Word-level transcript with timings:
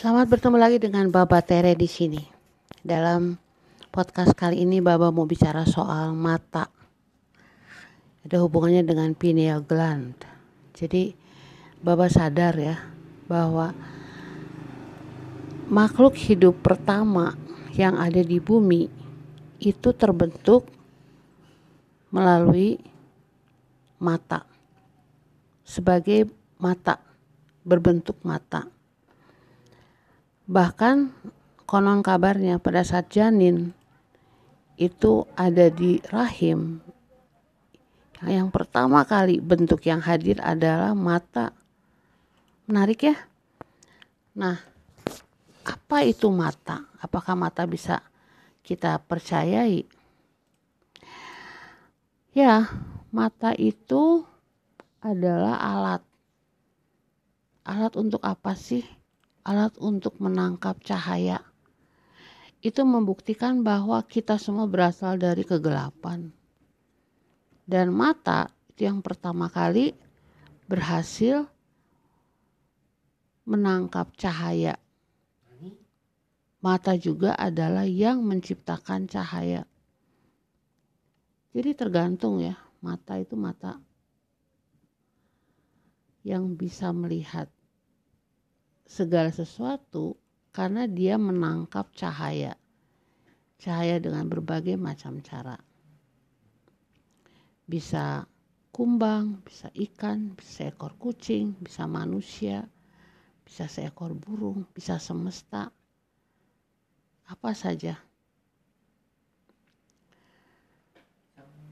Selamat 0.00 0.32
bertemu 0.32 0.56
lagi 0.56 0.80
dengan 0.80 1.12
Baba 1.12 1.44
Tere 1.44 1.76
di 1.76 1.84
sini. 1.84 2.24
Dalam 2.80 3.36
podcast 3.92 4.32
kali 4.32 4.64
ini 4.64 4.80
Baba 4.80 5.12
mau 5.12 5.28
bicara 5.28 5.68
soal 5.68 6.16
mata. 6.16 6.72
Ada 8.24 8.40
hubungannya 8.40 8.80
dengan 8.80 9.12
pineal 9.12 9.60
gland. 9.60 10.16
Jadi 10.72 11.12
Baba 11.84 12.08
sadar 12.08 12.56
ya 12.56 12.80
bahwa 13.28 13.76
makhluk 15.68 16.16
hidup 16.16 16.56
pertama 16.64 17.36
yang 17.76 18.00
ada 18.00 18.24
di 18.24 18.40
bumi 18.40 18.88
itu 19.60 19.92
terbentuk 19.92 20.64
melalui 22.08 22.80
mata 24.00 24.48
sebagai 25.60 26.24
mata 26.56 26.96
berbentuk 27.68 28.16
mata 28.24 28.79
Bahkan 30.50 31.14
konon 31.62 32.02
kabarnya 32.02 32.58
pada 32.58 32.82
saat 32.82 33.06
janin 33.06 33.70
itu 34.74 35.22
ada 35.38 35.70
di 35.70 36.02
rahim. 36.10 36.82
Yang 38.26 38.50
pertama 38.50 39.06
kali 39.06 39.38
bentuk 39.38 39.86
yang 39.86 40.02
hadir 40.02 40.42
adalah 40.42 40.90
mata. 40.98 41.54
Menarik 42.66 42.98
ya? 43.06 43.16
Nah, 44.34 44.58
apa 45.62 46.02
itu 46.02 46.26
mata? 46.34 46.82
Apakah 46.98 47.38
mata 47.38 47.62
bisa 47.62 48.02
kita 48.66 48.98
percayai? 49.06 49.86
Ya, 52.34 52.66
mata 53.14 53.54
itu 53.54 54.26
adalah 54.98 55.62
alat. 55.62 56.02
Alat 57.62 57.94
untuk 57.94 58.18
apa 58.26 58.58
sih? 58.58 58.99
Alat 59.44 59.76
untuk 59.80 60.16
menangkap 60.20 60.80
cahaya. 60.84 61.40
Itu 62.60 62.84
membuktikan 62.84 63.64
bahwa 63.64 64.00
kita 64.04 64.36
semua 64.36 64.68
berasal 64.68 65.16
dari 65.16 65.44
kegelapan. 65.44 66.32
Dan 67.64 67.94
mata 67.94 68.52
itu 68.72 68.88
yang 68.88 69.04
pertama 69.04 69.52
kali 69.52 69.92
berhasil 70.64 71.44
menangkap 73.44 74.08
cahaya. 74.16 74.80
Mata 76.60 76.96
juga 76.96 77.36
adalah 77.36 77.84
yang 77.88 78.24
menciptakan 78.24 79.04
cahaya. 79.08 79.64
Jadi 81.52 81.70
tergantung 81.76 82.40
ya, 82.40 82.56
mata 82.80 83.20
itu 83.20 83.36
mata 83.36 83.80
yang 86.24 86.56
bisa 86.56 86.88
melihat 86.92 87.52
segala 88.90 89.30
sesuatu 89.30 90.18
karena 90.50 90.90
dia 90.90 91.14
menangkap 91.14 91.94
cahaya. 91.94 92.58
Cahaya 93.62 94.02
dengan 94.02 94.26
berbagai 94.26 94.74
macam 94.74 95.22
cara. 95.22 95.54
Bisa 97.70 98.26
kumbang, 98.74 99.46
bisa 99.46 99.70
ikan, 99.70 100.34
bisa 100.34 100.74
ekor 100.74 100.98
kucing, 100.98 101.54
bisa 101.62 101.86
manusia, 101.86 102.66
bisa 103.46 103.70
seekor 103.70 104.10
burung, 104.18 104.66
bisa 104.74 104.98
semesta. 104.98 105.70
Apa 107.30 107.54
saja. 107.54 107.94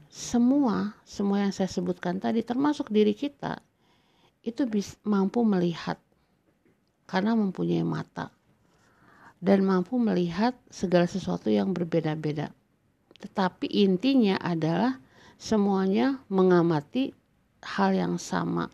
Semua, 0.07 0.95
semua 1.03 1.43
yang 1.43 1.51
saya 1.51 1.67
sebutkan 1.67 2.15
tadi 2.23 2.47
termasuk 2.47 2.87
diri 2.87 3.11
kita 3.11 3.59
itu 4.39 4.63
bisa, 4.63 4.95
mampu 5.03 5.43
melihat 5.43 5.99
karena 7.09 7.33
mempunyai 7.33 7.81
mata 7.81 8.29
dan 9.41 9.65
mampu 9.65 9.97
melihat 9.97 10.53
segala 10.69 11.09
sesuatu 11.09 11.49
yang 11.49 11.73
berbeda-beda. 11.73 12.53
Tetapi 13.17 13.65
intinya 13.65 14.37
adalah 14.37 15.01
semuanya 15.41 16.21
mengamati 16.29 17.09
hal 17.65 17.97
yang 17.97 18.15
sama. 18.21 18.69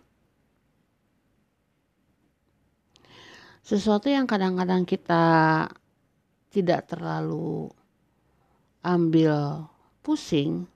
Sesuatu 3.66 4.12
yang 4.12 4.28
kadang-kadang 4.30 4.86
kita 4.86 5.24
tidak 6.54 6.86
terlalu 6.92 7.72
ambil 8.86 9.66
pusing 10.06 10.70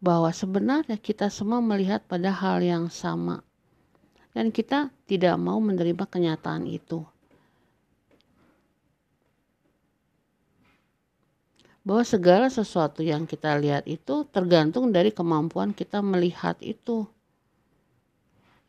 bahwa 0.00 0.32
sebenarnya 0.32 0.96
kita 0.96 1.28
semua 1.28 1.60
melihat 1.60 2.00
pada 2.08 2.32
hal 2.32 2.64
yang 2.64 2.88
sama 2.88 3.44
dan 4.36 4.52
kita 4.52 4.92
tidak 5.08 5.36
mau 5.40 5.58
menerima 5.58 6.04
kenyataan 6.04 6.68
itu. 6.68 7.04
Bahwa 11.84 12.04
segala 12.04 12.52
sesuatu 12.52 13.00
yang 13.00 13.24
kita 13.24 13.56
lihat 13.56 13.88
itu 13.88 14.28
tergantung 14.28 14.92
dari 14.92 15.08
kemampuan 15.08 15.72
kita 15.72 16.04
melihat 16.04 16.60
itu. 16.60 17.08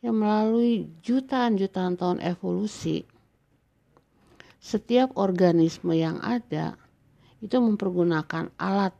Yang 0.00 0.16
melalui 0.16 0.74
jutaan-jutaan 1.04 2.00
tahun 2.00 2.24
evolusi, 2.24 3.04
setiap 4.56 5.12
organisme 5.20 5.92
yang 5.92 6.16
ada 6.24 6.80
itu 7.44 7.56
mempergunakan 7.60 8.48
alat 8.56 8.96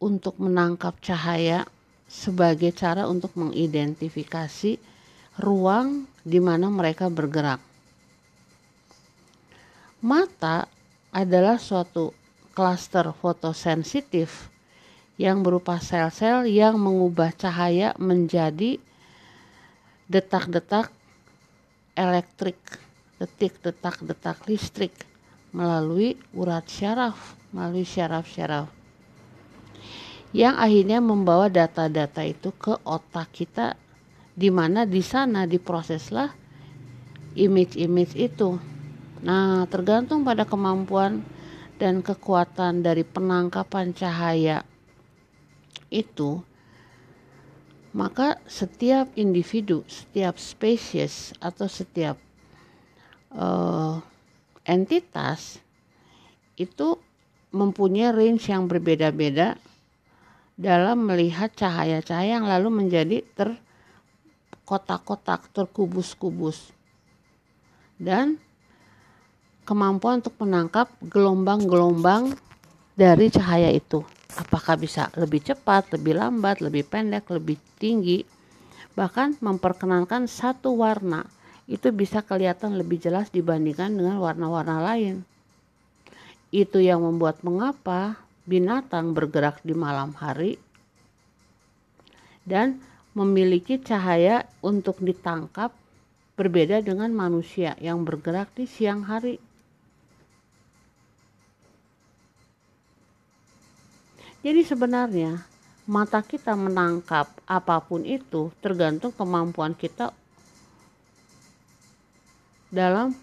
untuk 0.00 0.40
menangkap 0.40 0.96
cahaya 1.00 1.68
sebagai 2.08 2.72
cara 2.72 3.08
untuk 3.08 3.32
mengidentifikasi 3.36 4.95
ruang 5.36 6.08
di 6.24 6.40
mana 6.40 6.72
mereka 6.72 7.12
bergerak. 7.12 7.60
Mata 10.00 10.68
adalah 11.12 11.56
suatu 11.56 12.12
klaster 12.52 13.12
fotosensitif 13.16 14.48
yang 15.16 15.40
berupa 15.40 15.80
sel-sel 15.80 16.44
yang 16.48 16.76
mengubah 16.76 17.32
cahaya 17.32 17.96
menjadi 17.96 18.76
detak-detak 20.08 20.92
elektrik, 21.96 22.60
detik-detak-detak 23.16 24.44
listrik 24.44 24.92
melalui 25.56 26.20
urat 26.36 26.68
syaraf, 26.68 27.16
melalui 27.52 27.88
syaraf-syaraf 27.88 28.76
yang 30.36 30.52
akhirnya 30.60 31.00
membawa 31.00 31.48
data-data 31.48 32.20
itu 32.26 32.52
ke 32.52 32.76
otak 32.84 33.32
kita 33.32 33.72
di 34.36 34.52
mana 34.52 34.84
di 34.84 35.00
sana 35.00 35.48
diproseslah 35.48 36.28
image-image 37.32 38.12
itu. 38.20 38.60
Nah, 39.24 39.64
tergantung 39.72 40.28
pada 40.28 40.44
kemampuan 40.44 41.24
dan 41.80 42.04
kekuatan 42.04 42.84
dari 42.84 43.00
penangkapan 43.00 43.96
cahaya 43.96 44.60
itu, 45.88 46.44
maka 47.96 48.36
setiap 48.44 49.08
individu, 49.16 49.80
setiap 49.88 50.36
spesies 50.36 51.32
atau 51.40 51.64
setiap 51.64 52.20
uh, 53.32 54.04
entitas 54.68 55.64
itu 56.60 57.00
mempunyai 57.56 58.12
range 58.12 58.52
yang 58.52 58.68
berbeda-beda 58.68 59.56
dalam 60.56 61.08
melihat 61.08 61.52
cahaya-cahaya 61.52 62.40
yang 62.40 62.48
lalu 62.48 62.68
menjadi 62.84 63.24
ter 63.36 63.56
kotak-kotak 64.66 65.46
terkubus-kubus 65.54 66.74
dan 67.96 68.36
kemampuan 69.62 70.20
untuk 70.20 70.34
menangkap 70.42 70.90
gelombang-gelombang 71.06 72.34
dari 72.98 73.30
cahaya 73.30 73.70
itu. 73.70 74.02
Apakah 74.36 74.76
bisa 74.76 75.08
lebih 75.16 75.40
cepat, 75.40 75.94
lebih 75.96 76.18
lambat, 76.18 76.60
lebih 76.60 76.84
pendek, 76.84 77.30
lebih 77.32 77.56
tinggi, 77.80 78.26
bahkan 78.92 79.32
memperkenalkan 79.40 80.28
satu 80.28 80.76
warna 80.76 81.24
itu 81.66 81.90
bisa 81.90 82.22
kelihatan 82.22 82.78
lebih 82.78 83.00
jelas 83.00 83.30
dibandingkan 83.32 83.94
dengan 83.94 84.18
warna-warna 84.20 84.82
lain. 84.82 85.24
Itu 86.50 86.78
yang 86.78 87.02
membuat 87.02 87.42
mengapa 87.42 88.20
binatang 88.46 89.10
bergerak 89.16 89.58
di 89.66 89.74
malam 89.74 90.14
hari 90.14 90.54
dan 92.46 92.78
memiliki 93.16 93.80
cahaya 93.80 94.44
untuk 94.60 95.00
ditangkap 95.00 95.72
berbeda 96.36 96.84
dengan 96.84 97.08
manusia 97.16 97.72
yang 97.80 98.04
bergerak 98.04 98.52
di 98.52 98.68
siang 98.68 99.08
hari. 99.08 99.40
Jadi 104.44 104.60
sebenarnya 104.62 105.40
mata 105.88 106.20
kita 106.20 106.52
menangkap 106.52 107.32
apa 107.48 107.80
pun 107.80 108.04
itu 108.04 108.52
tergantung 108.60 109.16
kemampuan 109.16 109.72
kita 109.72 110.12
dalam 112.68 113.16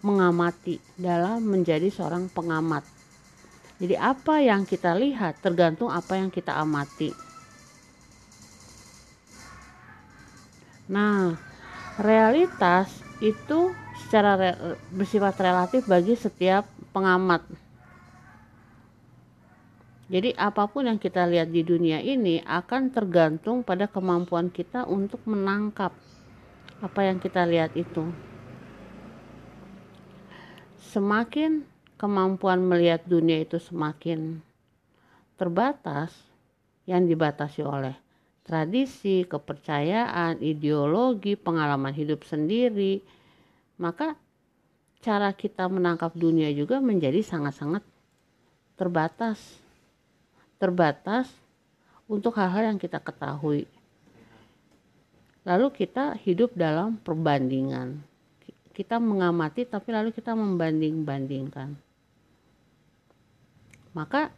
mengamati, 0.00 0.80
dalam 0.96 1.44
menjadi 1.44 1.92
seorang 1.92 2.32
pengamat. 2.32 2.80
Jadi 3.76 3.94
apa 3.94 4.40
yang 4.40 4.64
kita 4.64 4.96
lihat 4.96 5.38
tergantung 5.44 5.92
apa 5.92 6.16
yang 6.16 6.32
kita 6.32 6.56
amati. 6.56 7.27
Nah, 10.88 11.36
realitas 12.00 12.88
itu 13.20 13.76
secara 14.00 14.40
re, 14.40 14.50
bersifat 14.88 15.36
relatif 15.36 15.84
bagi 15.84 16.16
setiap 16.16 16.64
pengamat. 16.96 17.44
Jadi 20.08 20.32
apa 20.40 20.64
pun 20.64 20.88
yang 20.88 20.96
kita 20.96 21.28
lihat 21.28 21.52
di 21.52 21.60
dunia 21.60 22.00
ini 22.00 22.40
akan 22.40 22.88
tergantung 22.88 23.60
pada 23.60 23.84
kemampuan 23.84 24.48
kita 24.48 24.88
untuk 24.88 25.20
menangkap 25.28 25.92
apa 26.80 27.00
yang 27.04 27.20
kita 27.20 27.44
lihat 27.44 27.76
itu. 27.76 28.08
Semakin 30.80 31.68
kemampuan 32.00 32.64
melihat 32.64 33.04
dunia 33.04 33.44
itu 33.44 33.60
semakin 33.60 34.40
terbatas 35.36 36.16
yang 36.88 37.04
dibatasi 37.04 37.60
oleh 37.60 38.07
tradisi, 38.48 39.28
kepercayaan, 39.28 40.40
ideologi, 40.40 41.36
pengalaman 41.36 41.92
hidup 41.92 42.24
sendiri, 42.24 43.04
maka 43.76 44.16
cara 45.04 45.36
kita 45.36 45.68
menangkap 45.68 46.16
dunia 46.16 46.48
juga 46.56 46.80
menjadi 46.80 47.20
sangat-sangat 47.20 47.84
terbatas. 48.80 49.36
Terbatas 50.56 51.28
untuk 52.08 52.40
hal-hal 52.40 52.72
yang 52.72 52.78
kita 52.80 52.96
ketahui. 52.96 53.68
Lalu 55.44 55.68
kita 55.84 56.16
hidup 56.16 56.56
dalam 56.56 56.96
perbandingan. 57.04 58.00
Kita 58.72 58.96
mengamati 58.96 59.68
tapi 59.68 59.92
lalu 59.92 60.08
kita 60.10 60.32
membanding-bandingkan. 60.32 61.76
Maka 63.92 64.32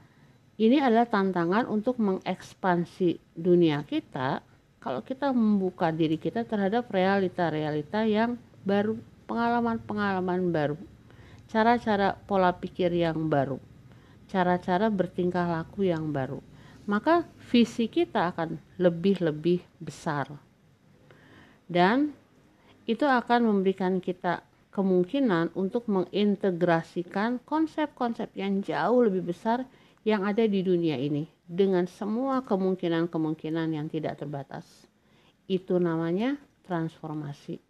ini 0.60 0.76
adalah 0.76 1.08
tantangan 1.08 1.64
untuk 1.72 1.96
mengekspansi 1.96 3.16
dunia 3.32 3.80
kita 3.88 4.44
kalau 4.76 5.00
kita 5.00 5.32
membuka 5.32 5.88
diri 5.88 6.20
kita 6.20 6.44
terhadap 6.44 6.92
realita-realita 6.92 8.04
yang 8.04 8.36
baru, 8.64 9.00
pengalaman-pengalaman 9.24 10.52
baru, 10.52 10.76
cara-cara 11.48 12.16
pola 12.28 12.52
pikir 12.52 12.92
yang 12.92 13.28
baru, 13.32 13.56
cara-cara 14.28 14.92
bertingkah 14.92 15.48
laku 15.48 15.88
yang 15.88 16.12
baru. 16.12 16.44
Maka 16.84 17.24
visi 17.48 17.88
kita 17.88 18.32
akan 18.32 18.60
lebih-lebih 18.76 19.64
besar. 19.80 20.28
Dan 21.68 22.12
itu 22.84 23.04
akan 23.08 23.48
memberikan 23.48 24.00
kita 24.00 24.44
kemungkinan 24.72 25.56
untuk 25.56 25.86
mengintegrasikan 25.88 27.40
konsep-konsep 27.44 28.32
yang 28.36 28.64
jauh 28.64 29.06
lebih 29.06 29.28
besar 29.28 29.68
yang 30.06 30.24
ada 30.24 30.44
di 30.48 30.64
dunia 30.64 30.96
ini 30.96 31.28
dengan 31.44 31.84
semua 31.84 32.40
kemungkinan-kemungkinan 32.46 33.68
yang 33.76 33.86
tidak 33.92 34.16
terbatas. 34.16 34.64
Itu 35.44 35.76
namanya 35.76 36.40
transformasi. 36.64 37.60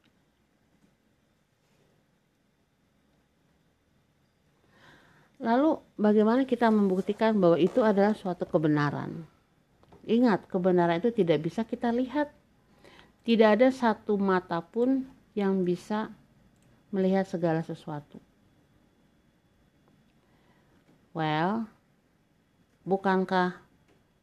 Lalu 5.40 5.80
bagaimana 5.96 6.44
kita 6.44 6.68
membuktikan 6.68 7.32
bahwa 7.40 7.56
itu 7.56 7.80
adalah 7.80 8.12
suatu 8.12 8.44
kebenaran? 8.44 9.24
Ingat, 10.04 10.44
kebenaran 10.52 11.00
itu 11.00 11.08
tidak 11.16 11.48
bisa 11.48 11.64
kita 11.64 11.88
lihat. 11.88 12.28
Tidak 13.24 13.48
ada 13.48 13.72
satu 13.72 14.20
mata 14.20 14.60
pun 14.60 15.08
yang 15.32 15.64
bisa 15.64 16.12
melihat 16.92 17.24
segala 17.24 17.64
sesuatu. 17.64 18.20
Well, 21.16 21.64
bukankah 22.90 23.54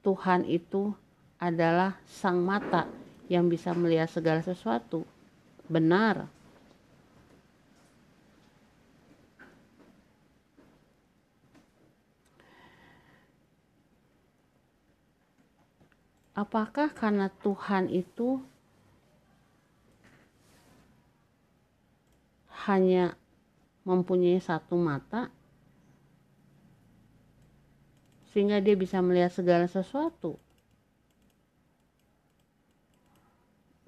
Tuhan 0.03 0.43
itu 0.43 0.91
adalah 1.39 1.95
sang 2.03 2.43
mata 2.43 2.83
yang 3.31 3.47
bisa 3.47 3.71
melihat 3.71 4.11
segala 4.11 4.43
sesuatu? 4.43 5.07
Benar. 5.71 6.27
Apakah 16.35 16.91
karena 16.93 17.31
Tuhan 17.41 17.89
itu 17.89 18.43
hanya 22.67 23.15
mempunyai 23.87 24.37
satu 24.43 24.77
mata 24.77 25.33
sehingga 28.38 28.62
dia 28.62 28.78
bisa 28.78 29.01
melihat 29.01 29.34
segala 29.34 29.66
sesuatu. 29.66 30.38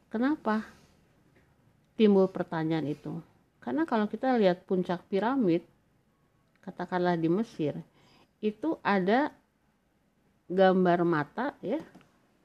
Kenapa 0.09 0.65
timbul 1.93 2.25
pertanyaan 2.33 2.89
itu? 2.89 3.21
Karena 3.61 3.85
kalau 3.85 4.09
kita 4.09 4.41
lihat 4.41 4.65
puncak 4.65 5.05
piramid, 5.05 5.61
katakanlah 6.65 7.13
di 7.13 7.29
Mesir, 7.29 7.77
itu 8.41 8.73
ada 8.81 9.29
gambar 10.49 11.05
mata 11.05 11.53
ya 11.61 11.85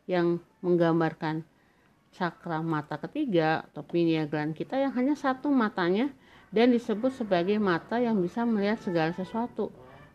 yang 0.04 0.44
menggambarkan 0.60 1.40
cakra 2.12 2.60
mata 2.60 3.00
ketiga 3.00 3.64
atau 3.72 3.80
pineal 3.80 4.28
kita 4.52 4.76
yang 4.76 4.92
hanya 4.92 5.16
satu 5.16 5.48
matanya 5.48 6.12
dan 6.52 6.68
disebut 6.68 7.16
sebagai 7.16 7.56
mata 7.56 7.96
yang 7.96 8.20
bisa 8.20 8.44
melihat 8.44 8.76
segala 8.84 9.16
sesuatu 9.16 9.72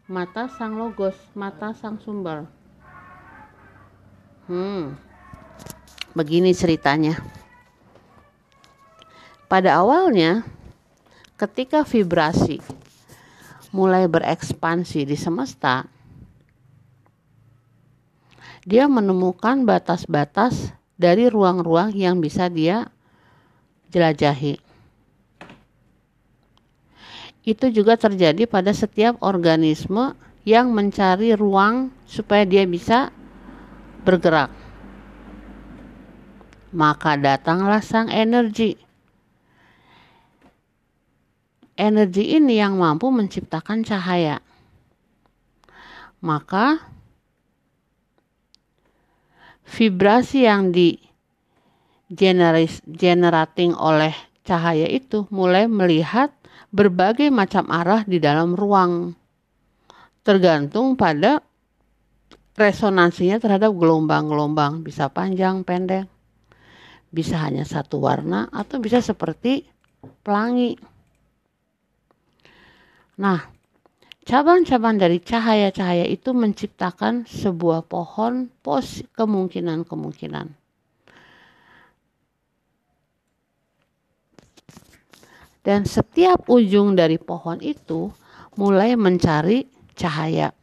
mata 0.09 0.49
sang 0.49 0.73
logos, 0.73 1.13
mata 1.37 1.69
sang 1.77 2.01
sumber. 2.01 2.49
Hmm, 4.49 4.97
begini 6.17 6.49
ceritanya. 6.57 7.21
Pada 9.45 9.77
awalnya, 9.77 10.41
ketika 11.37 11.85
vibrasi 11.85 12.57
mulai 13.69 14.09
berekspansi 14.09 15.05
di 15.05 15.13
semesta, 15.13 15.85
dia 18.65 18.89
menemukan 18.89 19.61
batas-batas 19.61 20.73
dari 20.97 21.29
ruang-ruang 21.29 21.93
yang 21.93 22.17
bisa 22.17 22.49
dia 22.49 22.89
jelajahi 23.93 24.68
itu 27.49 27.73
juga 27.73 27.97
terjadi 27.97 28.45
pada 28.45 28.69
setiap 28.69 29.17
organisme 29.25 30.13
yang 30.45 30.69
mencari 30.69 31.33
ruang 31.33 31.89
supaya 32.05 32.45
dia 32.45 32.69
bisa 32.69 33.09
bergerak. 34.05 34.53
Maka 36.69 37.17
datanglah 37.17 37.81
sang 37.81 38.13
energi. 38.13 38.77
Energi 41.73 42.37
ini 42.37 42.61
yang 42.61 42.77
mampu 42.77 43.09
menciptakan 43.09 43.81
cahaya. 43.81 44.37
Maka 46.21 46.77
vibrasi 49.65 50.45
yang 50.45 50.69
di 50.69 51.01
generating 52.93 53.73
oleh 53.73 54.13
cahaya 54.43 54.85
itu 54.89 55.25
mulai 55.31 55.65
melihat 55.65 56.33
berbagai 56.69 57.33
macam 57.33 57.65
arah 57.73 58.05
di 58.05 58.21
dalam 58.21 58.53
ruang, 58.53 59.17
tergantung 60.21 60.93
pada 60.93 61.41
resonansinya 62.53 63.39
terhadap 63.39 63.73
gelombang-gelombang, 63.73 64.83
bisa 64.83 65.07
panjang, 65.09 65.63
pendek, 65.65 66.05
bisa 67.09 67.39
hanya 67.41 67.63
satu 67.63 68.03
warna, 68.03 68.51
atau 68.51 68.77
bisa 68.77 68.99
seperti 68.99 69.65
pelangi. 70.21 70.75
Nah, 73.19 73.39
cabang-cabang 74.27 74.99
dari 74.99 75.23
cahaya-cahaya 75.23 76.05
itu 76.05 76.35
menciptakan 76.35 77.25
sebuah 77.25 77.87
pohon 77.87 78.51
pos 78.61 79.01
kemungkinan-kemungkinan. 79.15 80.58
Dan 85.63 85.83
setiap 85.83 86.47
ujung 86.47 86.95
dari 86.95 87.19
pohon 87.19 87.59
itu 87.59 88.11
mulai 88.55 88.95
mencari 88.95 89.67
cahaya. 89.95 90.55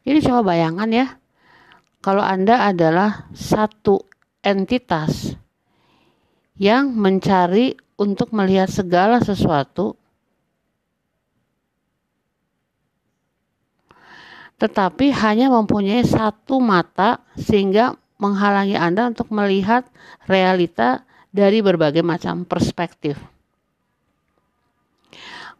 Jadi 0.00 0.18
coba 0.24 0.56
bayangkan 0.56 0.90
ya, 0.90 1.06
kalau 2.00 2.24
Anda 2.24 2.72
adalah 2.72 3.28
satu 3.36 4.08
entitas 4.40 5.36
yang 6.56 6.96
mencari 6.96 7.76
untuk 8.00 8.32
melihat 8.32 8.72
segala 8.72 9.20
sesuatu, 9.20 10.00
tetapi 14.56 15.12
hanya 15.12 15.52
mempunyai 15.52 16.04
satu 16.04 16.60
mata 16.60 17.20
sehingga 17.36 17.96
menghalangi 18.20 18.76
Anda 18.76 19.08
untuk 19.08 19.32
melihat 19.32 19.88
realita 20.28 21.04
dari 21.30 21.62
berbagai 21.62 22.02
macam 22.02 22.42
perspektif. 22.42 23.18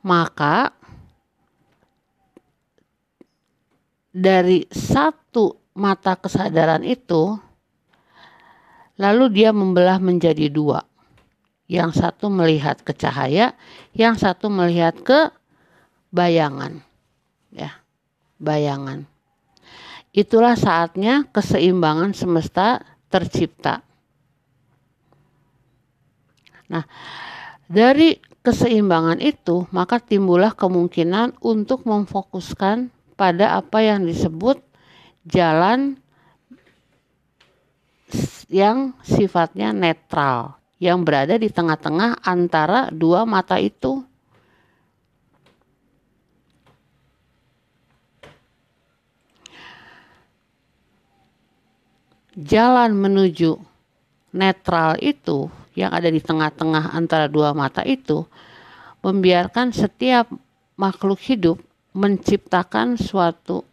Maka 0.03 0.75
dari 4.11 4.67
satu 4.69 5.55
mata 5.79 6.19
kesadaran 6.19 6.83
itu 6.83 7.39
lalu 8.99 9.33
dia 9.33 9.55
membelah 9.55 9.97
menjadi 10.03 10.50
dua 10.50 10.83
yang 11.71 11.95
satu 11.95 12.27
melihat 12.27 12.83
ke 12.83 12.91
cahaya, 12.91 13.55
yang 13.95 14.19
satu 14.19 14.50
melihat 14.50 14.99
ke 15.07 15.31
bayangan. 16.11 16.83
Ya, 17.55 17.79
bayangan. 18.43 19.07
Itulah 20.11 20.59
saatnya 20.59 21.31
keseimbangan 21.31 22.11
semesta 22.11 22.83
tercipta. 23.07 23.87
Nah, 26.71 26.87
dari 27.67 28.15
keseimbangan 28.47 29.19
itu, 29.19 29.67
maka 29.75 29.99
timbullah 29.99 30.55
kemungkinan 30.55 31.43
untuk 31.43 31.85
memfokuskan 31.85 32.89
pada 33.19 33.59
apa 33.59 33.85
yang 33.85 34.07
disebut 34.07 34.62
jalan 35.29 36.00
yang 38.50 38.97
sifatnya 39.05 39.71
netral 39.71 40.59
yang 40.81 41.05
berada 41.05 41.37
di 41.37 41.53
tengah-tengah 41.53 42.25
antara 42.25 42.89
dua 42.89 43.29
mata 43.29 43.61
itu. 43.61 44.03
Jalan 52.41 52.97
menuju 52.97 53.61
netral 54.33 54.97
itu 55.05 55.53
yang 55.75 55.95
ada 55.95 56.11
di 56.11 56.19
tengah-tengah 56.19 56.95
antara 56.95 57.31
dua 57.31 57.55
mata 57.55 57.83
itu 57.87 58.27
membiarkan 59.00 59.73
setiap 59.73 60.29
makhluk 60.77 61.21
hidup 61.21 61.57
menciptakan 61.93 62.97
suatu 62.97 63.67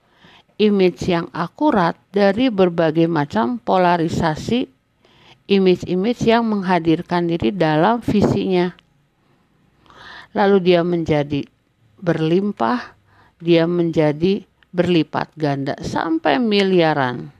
image 0.57 1.05
yang 1.07 1.29
akurat 1.31 1.93
dari 2.09 2.49
berbagai 2.49 3.05
macam 3.05 3.61
polarisasi 3.61 4.65
image-image 5.47 6.27
yang 6.27 6.43
menghadirkan 6.43 7.29
diri 7.29 7.55
dalam 7.55 8.03
visinya. 8.03 8.75
Lalu 10.35 10.57
dia 10.59 10.81
menjadi 10.83 11.47
berlimpah, 12.03 12.93
dia 13.39 13.63
menjadi 13.63 14.43
berlipat 14.75 15.31
ganda 15.39 15.73
sampai 15.79 16.37
miliaran. 16.37 17.36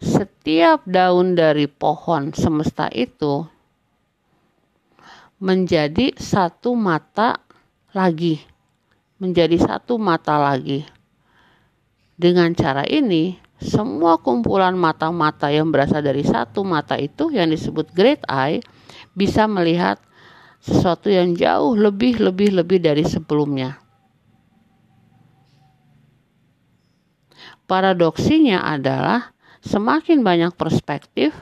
Setiap 0.00 0.88
daun 0.88 1.36
dari 1.36 1.68
pohon 1.68 2.32
semesta 2.32 2.88
itu 2.88 3.44
menjadi 5.36 6.16
satu 6.16 6.72
mata 6.72 7.36
lagi, 7.92 8.40
menjadi 9.20 9.60
satu 9.60 10.00
mata 10.00 10.40
lagi. 10.40 10.88
Dengan 12.16 12.56
cara 12.56 12.88
ini, 12.88 13.36
semua 13.60 14.16
kumpulan 14.16 14.72
mata-mata 14.72 15.52
yang 15.52 15.68
berasal 15.68 16.00
dari 16.00 16.24
satu 16.24 16.64
mata 16.64 16.96
itu 16.96 17.28
yang 17.28 17.52
disebut 17.52 17.92
great 17.92 18.24
eye 18.24 18.64
bisa 19.12 19.44
melihat 19.44 20.00
sesuatu 20.64 21.12
yang 21.12 21.36
jauh 21.36 21.76
lebih 21.76 22.20
lebih 22.24 22.56
lebih 22.56 22.80
dari 22.80 23.04
sebelumnya. 23.04 23.76
Paradoksinya 27.68 28.64
adalah 28.64 29.36
semakin 29.64 30.24
banyak 30.24 30.52
perspektif, 30.56 31.32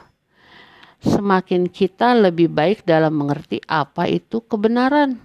semakin 0.99 1.71
kita 1.71 2.15
lebih 2.15 2.51
baik 2.51 2.83
dalam 2.83 3.15
mengerti 3.15 3.63
apa 3.67 4.07
itu 4.07 4.43
kebenaran. 4.43 5.19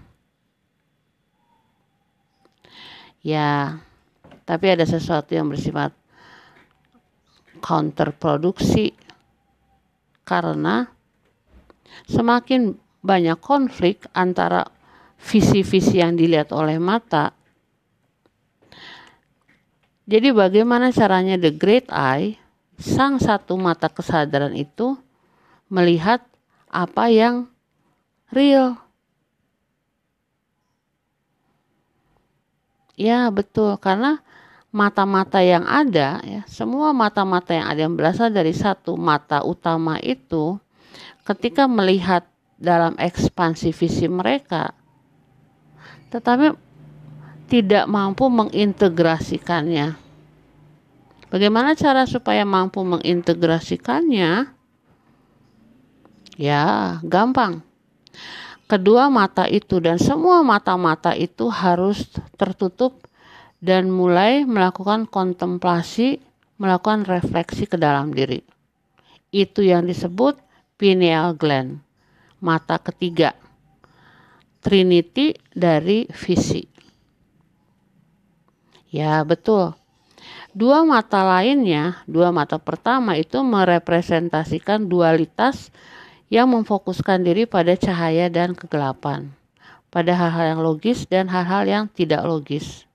Ya, 3.25 3.81
tapi 4.45 4.69
ada 4.69 4.85
sesuatu 4.85 5.33
yang 5.33 5.49
bersifat 5.49 5.97
counterproduksi 7.65 8.93
karena 10.29 10.85
semakin 12.05 12.77
banyak 13.01 13.41
konflik 13.41 14.05
antara 14.13 14.69
visi-visi 15.17 16.05
yang 16.05 16.21
dilihat 16.21 16.53
oleh 16.53 16.77
mata. 16.77 17.33
Jadi 20.05 20.37
bagaimana 20.37 20.93
caranya 20.93 21.41
the 21.41 21.49
great 21.49 21.89
eye, 21.89 22.37
sang 22.79 23.23
satu 23.23 23.55
mata 23.55 23.87
kesadaran 23.91 24.55
itu 24.55 24.99
melihat 25.71 26.23
apa 26.71 27.11
yang 27.11 27.47
real. 28.35 28.79
Ya 32.95 33.27
betul 33.31 33.75
karena 33.83 34.23
mata-mata 34.75 35.39
yang 35.39 35.63
ada 35.71 36.19
ya 36.27 36.43
semua 36.51 36.91
mata-mata 36.91 37.55
yang 37.55 37.71
ada 37.71 37.81
yang 37.87 37.95
berasal 37.95 38.27
dari 38.27 38.51
satu 38.51 38.99
mata 38.99 39.47
utama 39.47 40.03
itu 40.03 40.59
ketika 41.23 41.71
melihat 41.71 42.27
dalam 42.59 42.99
ekspansi 42.99 43.71
visi 43.71 44.11
mereka 44.11 44.75
tetapi 46.11 46.59
tidak 47.47 47.87
mampu 47.87 48.27
mengintegrasikannya 48.27 49.95
bagaimana 51.35 51.75
cara 51.75 52.07
supaya 52.07 52.47
mampu 52.47 52.87
mengintegrasikannya 52.87 54.55
ya 56.39 56.63
gampang 57.03 57.67
kedua 58.71 59.11
mata 59.11 59.51
itu 59.51 59.83
dan 59.83 59.99
semua 59.99 60.47
mata-mata 60.47 61.11
itu 61.19 61.51
harus 61.51 62.07
tertutup 62.39 63.05
dan 63.65 63.89
mulai 63.89 64.45
melakukan 64.45 65.09
kontemplasi, 65.09 66.21
melakukan 66.61 67.09
refleksi 67.09 67.65
ke 67.65 67.81
dalam 67.81 68.13
diri. 68.13 68.45
Itu 69.33 69.65
yang 69.65 69.89
disebut 69.89 70.37
pineal 70.77 71.33
gland, 71.33 71.81
mata 72.45 72.77
ketiga. 72.77 73.33
Trinity 74.61 75.33
dari 75.53 76.05
visi. 76.13 76.65
Ya, 78.93 79.25
betul. 79.25 79.73
Dua 80.55 80.87
mata 80.87 81.27
lainnya, 81.27 82.07
dua 82.07 82.31
mata 82.31 82.63
pertama 82.63 83.19
itu 83.19 83.43
merepresentasikan 83.43 84.87
dualitas 84.87 85.75
yang 86.31 86.47
memfokuskan 86.55 87.27
diri 87.27 87.43
pada 87.43 87.75
cahaya 87.75 88.31
dan 88.31 88.55
kegelapan, 88.55 89.35
pada 89.91 90.15
hal-hal 90.15 90.55
yang 90.55 90.61
logis 90.63 91.11
dan 91.11 91.27
hal-hal 91.27 91.67
yang 91.67 91.85
tidak 91.91 92.23
logis 92.23 92.87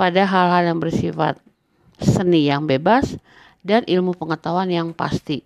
pada 0.00 0.24
hal-hal 0.24 0.64
yang 0.64 0.80
bersifat 0.80 1.36
seni 2.00 2.48
yang 2.48 2.64
bebas 2.64 3.20
dan 3.60 3.84
ilmu 3.84 4.16
pengetahuan 4.16 4.72
yang 4.72 4.96
pasti. 4.96 5.44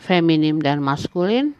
Feminim 0.00 0.64
dan 0.64 0.80
maskulin 0.80 1.52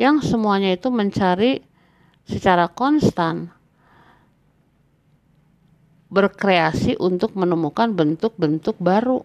yang 0.00 0.24
semuanya 0.24 0.72
itu 0.72 0.88
mencari 0.88 1.60
secara 2.24 2.72
konstan 2.72 3.52
berkreasi 6.08 6.96
untuk 6.96 7.36
menemukan 7.36 7.92
bentuk-bentuk 7.92 8.80
baru. 8.80 9.24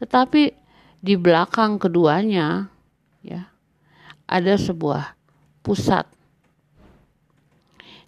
Tetapi 0.00 0.52
di 1.00 1.14
belakang 1.16 1.80
keduanya 1.80 2.68
ya 3.20 3.48
ada 4.28 4.54
sebuah 4.56 5.16
pusat 5.60 6.08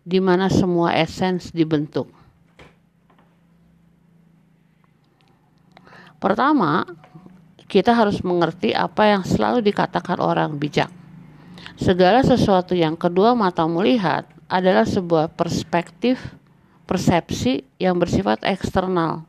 di 0.02 0.18
mana 0.18 0.50
semua 0.50 0.96
esens 0.98 1.54
dibentuk. 1.54 2.10
Pertama, 6.22 6.86
kita 7.66 7.90
harus 7.90 8.22
mengerti 8.22 8.70
apa 8.70 9.10
yang 9.10 9.26
selalu 9.26 9.58
dikatakan 9.58 10.22
orang 10.22 10.54
bijak. 10.54 10.86
Segala 11.74 12.22
sesuatu 12.22 12.78
yang 12.78 12.94
kedua 12.94 13.34
matamu 13.34 13.82
lihat 13.82 14.30
adalah 14.46 14.86
sebuah 14.86 15.34
perspektif, 15.34 16.22
persepsi 16.84 17.64
yang 17.78 17.98
bersifat 17.98 18.42
eksternal. 18.46 19.26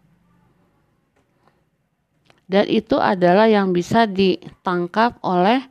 Dan 2.44 2.68
itu 2.68 3.00
adalah 3.00 3.48
yang 3.48 3.72
bisa 3.72 4.06
ditangkap 4.06 5.18
oleh 5.24 5.64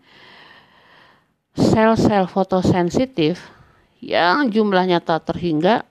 sel-sel 1.52 2.24
fotosensitif 2.26 3.38
yang 4.02 4.50
jumlahnya 4.50 5.04
tak 5.04 5.30
terhingga 5.30 5.84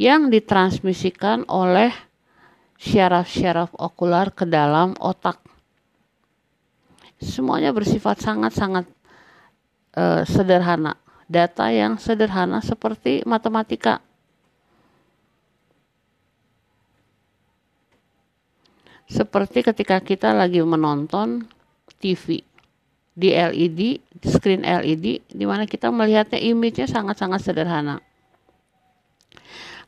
yang 0.00 0.32
ditransmisikan 0.32 1.44
oleh 1.46 1.92
syaraf-syaraf 2.80 3.76
okular 3.76 4.32
ke 4.32 4.48
dalam 4.48 4.96
otak. 4.96 5.36
Semuanya 7.20 7.76
bersifat 7.76 8.24
sangat-sangat 8.24 8.88
uh, 9.94 10.24
sederhana. 10.24 10.96
Data 11.30 11.68
yang 11.68 12.00
sederhana 12.00 12.64
seperti 12.64 13.22
matematika. 13.28 14.00
Seperti 19.10 19.66
ketika 19.66 19.98
kita 19.98 20.30
lagi 20.30 20.62
menonton 20.62 21.42
TV 21.98 22.46
di 23.10 23.34
LED, 23.34 23.98
screen 24.22 24.62
LED, 24.62 25.26
di 25.26 25.44
mana 25.44 25.66
kita 25.66 25.90
melihatnya 25.90 26.38
image-nya 26.38 26.86
sangat-sangat 26.86 27.42
sederhana. 27.42 27.98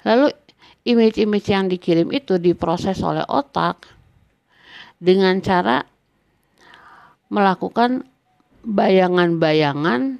Lalu 0.03 0.35
image-image 0.83 1.49
yang 1.55 1.71
dikirim 1.71 2.11
itu 2.11 2.35
diproses 2.43 2.99
oleh 3.07 3.23
otak 3.31 3.87
dengan 4.99 5.39
cara 5.39 5.87
melakukan 7.31 8.03
bayangan-bayangan 8.67 10.19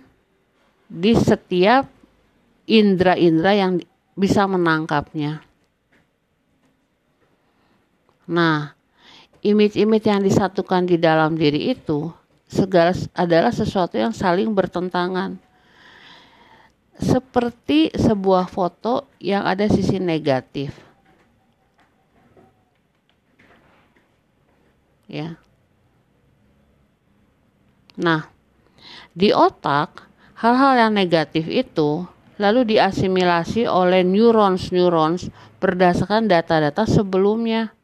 di 0.87 1.13
setiap 1.19 1.91
indera-indera 2.71 3.53
yang 3.59 3.73
bisa 4.15 4.47
menangkapnya. 4.47 5.43
Nah, 8.31 8.82
image-image 9.43 10.07
yang 10.07 10.23
disatukan 10.23 10.87
di 10.87 10.97
dalam 10.97 11.35
diri 11.35 11.75
itu 11.75 12.15
segala 12.47 12.95
adalah 13.19 13.51
sesuatu 13.51 13.99
yang 13.99 14.15
saling 14.15 14.55
bertentangan. 14.55 15.37
Seperti 17.03 17.91
sebuah 17.91 18.47
foto 18.47 19.11
yang 19.19 19.43
ada 19.43 19.67
sisi 19.67 19.99
negatif. 19.99 20.71
Ya. 25.11 25.35
Nah, 27.99 28.31
di 29.13 29.35
otak 29.35 30.09
hal-hal 30.39 30.89
yang 30.89 30.93
negatif 30.95 31.51
itu 31.51 32.07
lalu 32.41 32.79
diasimilasi 32.79 33.69
oleh 33.69 34.07
neurons-neurons 34.07 35.29
berdasarkan 35.61 36.31
data-data 36.31 36.89
sebelumnya. 36.89 37.75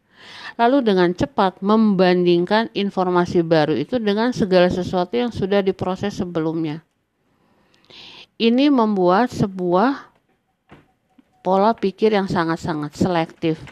Lalu 0.58 0.82
dengan 0.82 1.14
cepat 1.14 1.62
membandingkan 1.62 2.74
informasi 2.74 3.46
baru 3.46 3.78
itu 3.78 4.02
dengan 4.02 4.34
segala 4.34 4.66
sesuatu 4.66 5.14
yang 5.14 5.30
sudah 5.30 5.62
diproses 5.62 6.18
sebelumnya. 6.18 6.82
Ini 8.38 8.66
membuat 8.66 9.30
sebuah 9.30 10.10
pola 11.46 11.74
pikir 11.78 12.10
yang 12.10 12.26
sangat-sangat 12.26 12.98
selektif. 12.98 13.62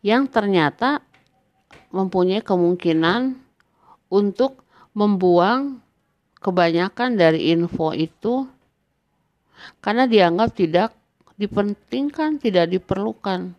Yang 0.00 0.32
ternyata 0.32 1.04
mempunyai 1.92 2.40
kemungkinan 2.40 3.36
untuk 4.08 4.64
membuang 4.96 5.80
kebanyakan 6.40 7.20
dari 7.20 7.52
info 7.52 7.92
itu 7.92 8.48
karena 9.78 10.08
dianggap 10.08 10.56
tidak 10.56 10.90
dipentingkan, 11.42 12.38
tidak 12.38 12.70
diperlukan. 12.70 13.52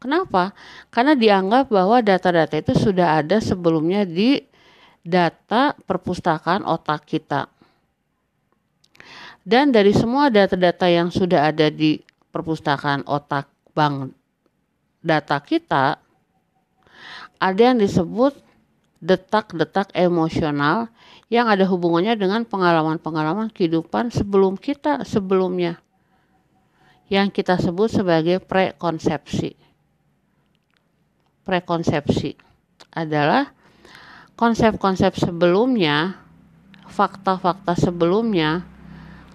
Kenapa? 0.00 0.56
Karena 0.88 1.12
dianggap 1.12 1.68
bahwa 1.68 2.00
data-data 2.00 2.56
itu 2.56 2.72
sudah 2.72 3.20
ada 3.20 3.36
sebelumnya 3.36 4.08
di 4.08 4.40
data 5.04 5.76
perpustakaan 5.76 6.64
otak 6.64 7.04
kita. 7.04 7.52
Dan 9.44 9.72
dari 9.76 9.92
semua 9.92 10.32
data-data 10.32 10.88
yang 10.88 11.12
sudah 11.12 11.52
ada 11.52 11.68
di 11.68 12.00
perpustakaan 12.32 13.04
otak 13.04 13.50
bank 13.76 14.16
data 15.04 15.36
kita, 15.40 16.00
ada 17.40 17.60
yang 17.60 17.76
disebut 17.76 18.36
detak-detak 19.00 19.92
emosional 19.96 20.92
yang 21.32 21.48
ada 21.48 21.64
hubungannya 21.64 22.16
dengan 22.20 22.44
pengalaman-pengalaman 22.44 23.48
kehidupan 23.48 24.12
sebelum 24.12 24.60
kita 24.60 25.08
sebelumnya 25.08 25.80
yang 27.10 27.28
kita 27.28 27.58
sebut 27.58 27.90
sebagai 27.90 28.38
prekonsepsi. 28.38 29.58
Prekonsepsi 31.42 32.38
adalah 32.94 33.50
konsep-konsep 34.38 35.18
sebelumnya, 35.18 36.22
fakta-fakta 36.86 37.74
sebelumnya, 37.74 38.62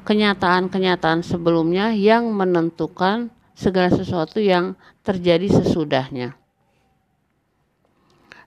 kenyataan-kenyataan 0.08 1.22
sebelumnya 1.22 1.91
yang 1.91 2.32
menentukan 2.32 3.27
segala 3.51 3.91
sesuatu 3.91 4.39
yang 4.39 4.79
terjadi 5.03 5.51
sesudahnya. 5.51 6.39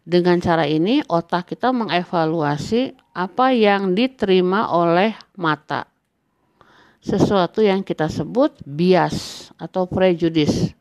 Dengan 0.08 0.40
cara 0.40 0.64
ini, 0.64 1.04
otak 1.04 1.52
kita 1.52 1.68
mengevaluasi 1.68 2.96
apa 3.12 3.52
yang 3.52 3.92
diterima 3.92 4.72
oleh 4.72 5.12
mata. 5.36 5.84
Sesuatu 6.98 7.62
yang 7.62 7.86
kita 7.86 8.10
sebut 8.10 8.58
bias 8.66 9.48
atau 9.56 9.86
prejudis. 9.86 10.74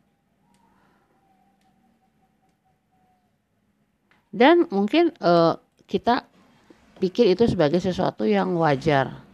Dan 4.28 4.68
mungkin 4.68 5.14
uh, 5.24 5.56
kita 5.88 6.28
pikir 7.00 7.32
itu 7.32 7.48
sebagai 7.48 7.80
sesuatu 7.80 8.28
yang 8.28 8.52
wajar 8.58 9.24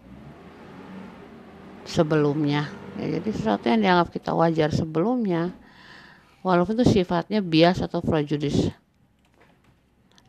sebelumnya. 1.82 2.70
Ya, 2.94 3.18
jadi 3.18 3.28
sesuatu 3.34 3.64
yang 3.66 3.80
dianggap 3.82 4.08
kita 4.14 4.30
wajar 4.32 4.70
sebelumnya, 4.70 5.50
walaupun 6.46 6.78
itu 6.78 7.02
sifatnya 7.02 7.42
bias 7.42 7.82
atau 7.82 7.98
prejudis. 7.98 8.70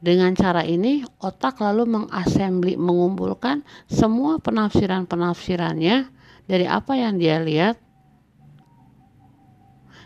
Dengan 0.02 0.34
cara 0.34 0.66
ini, 0.66 1.06
otak 1.22 1.62
lalu 1.62 1.86
mengassembly, 1.86 2.74
mengumpulkan 2.78 3.62
semua 3.86 4.38
penafsiran-penafsirannya 4.42 6.15
dari 6.46 6.66
apa 6.66 6.94
yang 6.98 7.18
dia 7.18 7.42
lihat. 7.42 7.78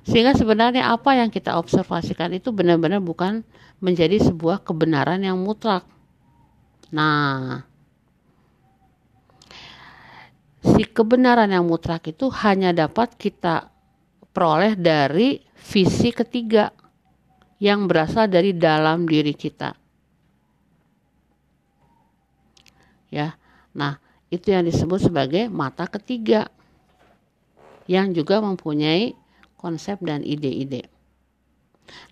Sehingga 0.07 0.33
sebenarnya 0.33 0.89
apa 0.89 1.13
yang 1.13 1.29
kita 1.29 1.59
observasikan 1.59 2.33
itu 2.33 2.49
benar-benar 2.49 3.03
bukan 3.03 3.45
menjadi 3.77 4.17
sebuah 4.19 4.65
kebenaran 4.65 5.21
yang 5.21 5.37
mutlak. 5.37 5.85
Nah, 6.89 7.61
si 10.65 10.81
kebenaran 10.89 11.53
yang 11.53 11.67
mutlak 11.67 12.09
itu 12.09 12.25
hanya 12.41 12.73
dapat 12.73 13.13
kita 13.19 13.69
peroleh 14.33 14.73
dari 14.73 15.45
visi 15.69 16.09
ketiga 16.09 16.73
yang 17.61 17.85
berasal 17.85 18.25
dari 18.25 18.55
dalam 18.55 19.05
diri 19.05 19.35
kita. 19.35 19.77
ya. 23.13 23.33
Nah, 23.73 23.97
itu 24.29 24.53
yang 24.53 24.65
disebut 24.65 25.09
sebagai 25.09 25.49
mata 25.49 25.89
ketiga 25.89 26.49
yang 27.89 28.13
juga 28.13 28.37
mempunyai 28.41 29.17
konsep 29.57 29.97
dan 30.05 30.21
ide-ide. 30.21 30.85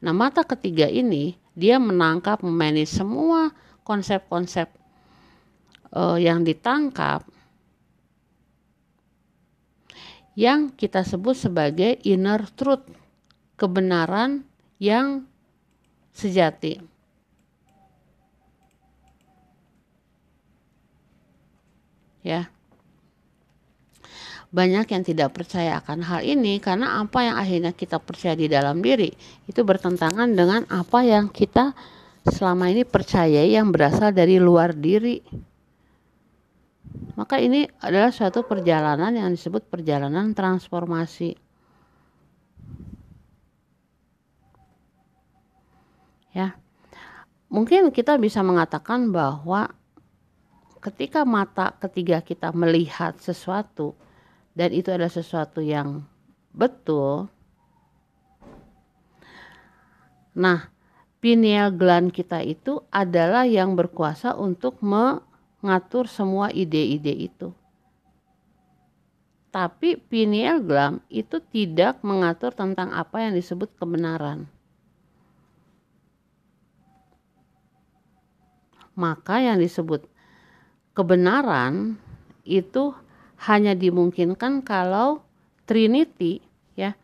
Nah, 0.01 0.11
mata 0.11 0.41
ketiga 0.41 0.89
ini 0.89 1.37
dia 1.53 1.77
menangkap 1.77 2.41
memanage 2.41 2.89
semua 2.89 3.53
konsep-konsep 3.85 4.67
uh, 5.93 6.17
yang 6.17 6.41
ditangkap 6.41 7.21
yang 10.37 10.69
kita 10.69 11.01
sebut 11.01 11.33
sebagai 11.33 11.97
inner 12.05 12.45
truth, 12.53 12.85
kebenaran 13.57 14.45
yang 14.77 15.25
sejati. 16.13 16.77
Ya 22.27 22.51
banyak 24.47 24.87
yang 24.87 25.03
tidak 25.03 25.35
percaya 25.35 25.79
akan 25.83 26.07
hal 26.07 26.23
ini 26.23 26.63
karena 26.63 27.03
apa 27.03 27.19
yang 27.19 27.35
akhirnya 27.35 27.75
kita 27.75 27.99
percaya 27.99 28.35
di 28.35 28.47
dalam 28.47 28.79
diri 28.79 29.11
itu 29.43 29.59
bertentangan 29.59 30.31
dengan 30.31 30.63
apa 30.71 31.03
yang 31.03 31.27
kita 31.27 31.75
selama 32.31 32.71
ini 32.71 32.83
percaya 32.87 33.43
yang 33.43 33.71
berasal 33.71 34.11
dari 34.11 34.39
luar 34.39 34.75
diri. 34.75 35.19
Maka 37.19 37.41
ini 37.41 37.65
adalah 37.81 38.13
suatu 38.13 38.45
perjalanan 38.45 39.11
yang 39.11 39.29
disebut 39.33 39.67
perjalanan 39.67 40.31
transformasi. 40.31 41.35
Ya. 46.31 46.53
Mungkin 47.49 47.89
kita 47.89 48.19
bisa 48.21 48.45
mengatakan 48.45 49.09
bahwa 49.09 49.76
ketika 50.87 51.27
mata 51.27 51.75
ketiga 51.83 52.23
kita 52.23 52.55
melihat 52.55 53.19
sesuatu 53.19 53.91
dan 54.55 54.71
itu 54.71 54.87
adalah 54.87 55.11
sesuatu 55.11 55.59
yang 55.59 56.07
betul 56.55 57.27
nah 60.31 60.71
pineal 61.17 61.73
gland 61.75 62.13
kita 62.15 62.39
itu 62.45 62.79
adalah 62.87 63.43
yang 63.43 63.75
berkuasa 63.75 64.37
untuk 64.37 64.79
mengatur 64.79 66.05
semua 66.07 66.53
ide-ide 66.53 67.11
itu. 67.11 67.51
Tapi 69.51 69.97
pineal 69.97 70.61
gland 70.61 71.01
itu 71.09 71.41
tidak 71.51 71.99
mengatur 72.05 72.53
tentang 72.53 72.93
apa 72.93 73.25
yang 73.25 73.33
disebut 73.33 73.73
kebenaran. 73.75 74.45
Maka 78.93 79.41
yang 79.41 79.57
disebut 79.57 80.05
kebenaran 80.97 81.93
itu 82.41 82.89
hanya 83.45 83.77
dimungkinkan 83.77 84.65
kalau 84.65 85.21
Trinity 85.69 86.41
ya. 86.73 86.97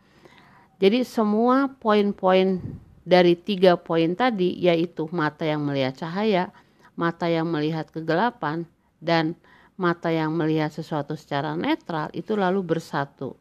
Jadi 0.81 1.05
semua 1.05 1.69
poin-poin 1.77 2.57
dari 3.05 3.37
tiga 3.37 3.77
poin 3.77 4.17
tadi 4.17 4.57
yaitu 4.57 5.05
mata 5.13 5.45
yang 5.45 5.61
melihat 5.61 6.01
cahaya, 6.01 6.49
mata 6.97 7.29
yang 7.29 7.45
melihat 7.45 7.85
kegelapan 7.93 8.65
dan 8.97 9.37
mata 9.77 10.09
yang 10.09 10.33
melihat 10.33 10.73
sesuatu 10.73 11.13
secara 11.13 11.53
netral 11.53 12.09
itu 12.17 12.33
lalu 12.33 12.65
bersatu. 12.65 13.37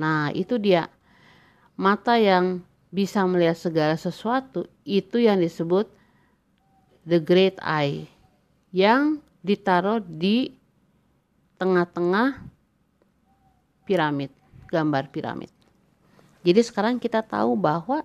Nah, 0.00 0.32
itu 0.32 0.56
dia. 0.56 0.88
Mata 1.76 2.16
yang 2.16 2.64
bisa 2.88 3.28
melihat 3.28 3.60
segala 3.60 4.00
sesuatu 4.00 4.64
itu 4.88 5.20
yang 5.20 5.36
disebut 5.36 5.84
the 7.04 7.20
great 7.20 7.56
eye 7.60 8.08
yang 8.74 9.22
ditaruh 9.40 10.00
di 10.04 10.52
tengah-tengah 11.60 12.40
piramid, 13.84 14.32
gambar 14.68 15.08
piramid. 15.12 15.50
Jadi 16.40 16.60
sekarang 16.64 16.96
kita 16.96 17.20
tahu 17.20 17.52
bahwa 17.56 18.04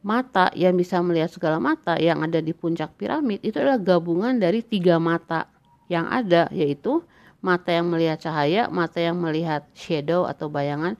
mata 0.00 0.48
yang 0.54 0.78
bisa 0.78 1.02
melihat 1.02 1.28
segala 1.28 1.58
mata 1.58 1.98
yang 1.98 2.22
ada 2.22 2.38
di 2.38 2.54
puncak 2.54 2.94
piramid 2.94 3.42
itu 3.42 3.58
adalah 3.58 3.76
gabungan 3.76 4.38
dari 4.38 4.62
tiga 4.62 4.96
mata 4.96 5.50
yang 5.90 6.06
ada 6.08 6.46
yaitu 6.54 7.02
mata 7.42 7.72
yang 7.72 7.88
melihat 7.88 8.20
cahaya, 8.20 8.68
mata 8.68 9.00
yang 9.00 9.16
melihat 9.18 9.64
shadow 9.72 10.28
atau 10.28 10.52
bayangan, 10.52 10.94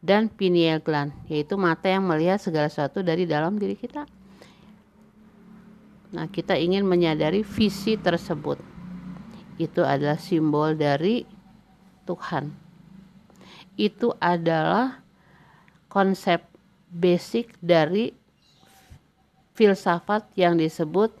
dan 0.00 0.32
pineal 0.32 0.80
gland, 0.80 1.12
yaitu 1.28 1.60
mata 1.60 1.90
yang 1.90 2.06
melihat 2.08 2.40
segala 2.40 2.72
sesuatu 2.72 3.04
dari 3.04 3.28
dalam 3.28 3.60
diri 3.60 3.76
kita. 3.76 4.08
Nah, 6.10 6.26
kita 6.26 6.56
ingin 6.56 6.88
menyadari 6.88 7.44
visi 7.44 7.94
tersebut. 8.00 8.79
Itu 9.60 9.84
adalah 9.84 10.16
simbol 10.16 10.72
dari 10.72 11.28
Tuhan. 12.08 12.48
Itu 13.76 14.16
adalah 14.16 15.04
konsep 15.92 16.40
basic 16.88 17.52
dari 17.60 18.16
filsafat 19.52 20.32
yang 20.32 20.56
disebut 20.56 21.12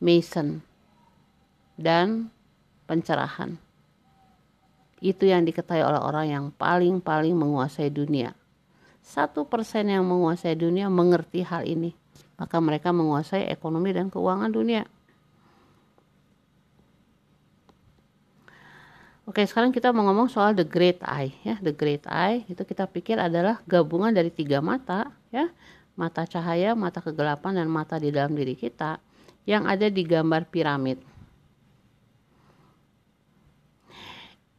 Mason 0.00 0.64
dan 1.76 2.32
pencerahan 2.88 3.60
itu 5.00 5.24
yang 5.24 5.48
diketahui 5.48 5.80
oleh 5.80 6.00
orang 6.00 6.26
yang 6.28 6.44
paling-paling 6.52 7.32
menguasai 7.32 7.88
dunia. 7.88 8.36
Satu 9.00 9.48
persen 9.48 9.88
yang 9.88 10.04
menguasai 10.04 10.54
dunia 10.54 10.92
mengerti 10.92 11.40
hal 11.40 11.64
ini, 11.64 11.96
maka 12.36 12.60
mereka 12.60 12.92
menguasai 12.92 13.48
ekonomi 13.48 13.96
dan 13.96 14.12
keuangan 14.12 14.52
dunia. 14.52 14.84
Oke, 19.30 19.46
sekarang 19.46 19.70
kita 19.70 19.94
mau 19.94 20.02
ngomong 20.10 20.26
soal 20.26 20.58
the 20.58 20.66
great 20.66 20.98
eye 21.06 21.30
ya. 21.46 21.54
The 21.62 21.70
great 21.70 22.02
eye 22.10 22.42
itu 22.50 22.66
kita 22.66 22.90
pikir 22.90 23.14
adalah 23.14 23.62
gabungan 23.70 24.10
dari 24.10 24.34
tiga 24.34 24.58
mata 24.58 25.14
ya. 25.30 25.54
Mata 25.94 26.26
cahaya, 26.26 26.74
mata 26.74 26.98
kegelapan 26.98 27.62
dan 27.62 27.70
mata 27.70 27.94
di 28.02 28.10
dalam 28.10 28.34
diri 28.34 28.58
kita 28.58 28.98
yang 29.46 29.70
ada 29.70 29.86
di 29.86 30.02
gambar 30.02 30.50
piramid. 30.50 30.98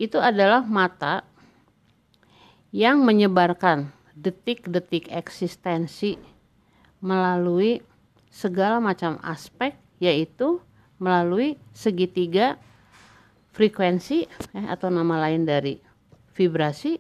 itu 0.01 0.17
adalah 0.17 0.65
mata 0.65 1.21
yang 2.73 3.05
menyebarkan 3.05 3.93
detik-detik 4.17 5.13
eksistensi 5.13 6.17
melalui 6.97 7.86
segala 8.34 8.81
macam 8.81 9.21
aspek 9.21 9.77
yaitu 10.01 10.57
melalui 10.97 11.62
segitiga 11.69 12.57
frekuensi 13.51 14.27
eh, 14.55 14.67
atau 14.67 14.87
nama 14.87 15.27
lain 15.27 15.47
dari 15.47 15.75
vibrasi, 16.35 16.95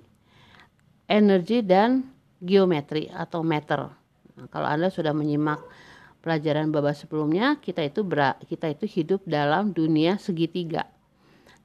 energi 1.07 1.63
dan 1.63 2.05
geometri 2.39 3.07
atau 3.11 3.43
meter. 3.43 3.87
Nah, 4.35 4.47
kalau 4.51 4.67
Anda 4.67 4.91
sudah 4.91 5.15
menyimak 5.15 5.63
pelajaran 6.19 6.69
baba 6.69 6.93
sebelumnya, 6.93 7.57
kita 7.59 7.81
itu 7.83 8.03
ber, 8.03 8.37
kita 8.45 8.69
itu 8.69 8.85
hidup 8.85 9.23
dalam 9.25 9.73
dunia 9.73 10.19
segitiga 10.21 10.85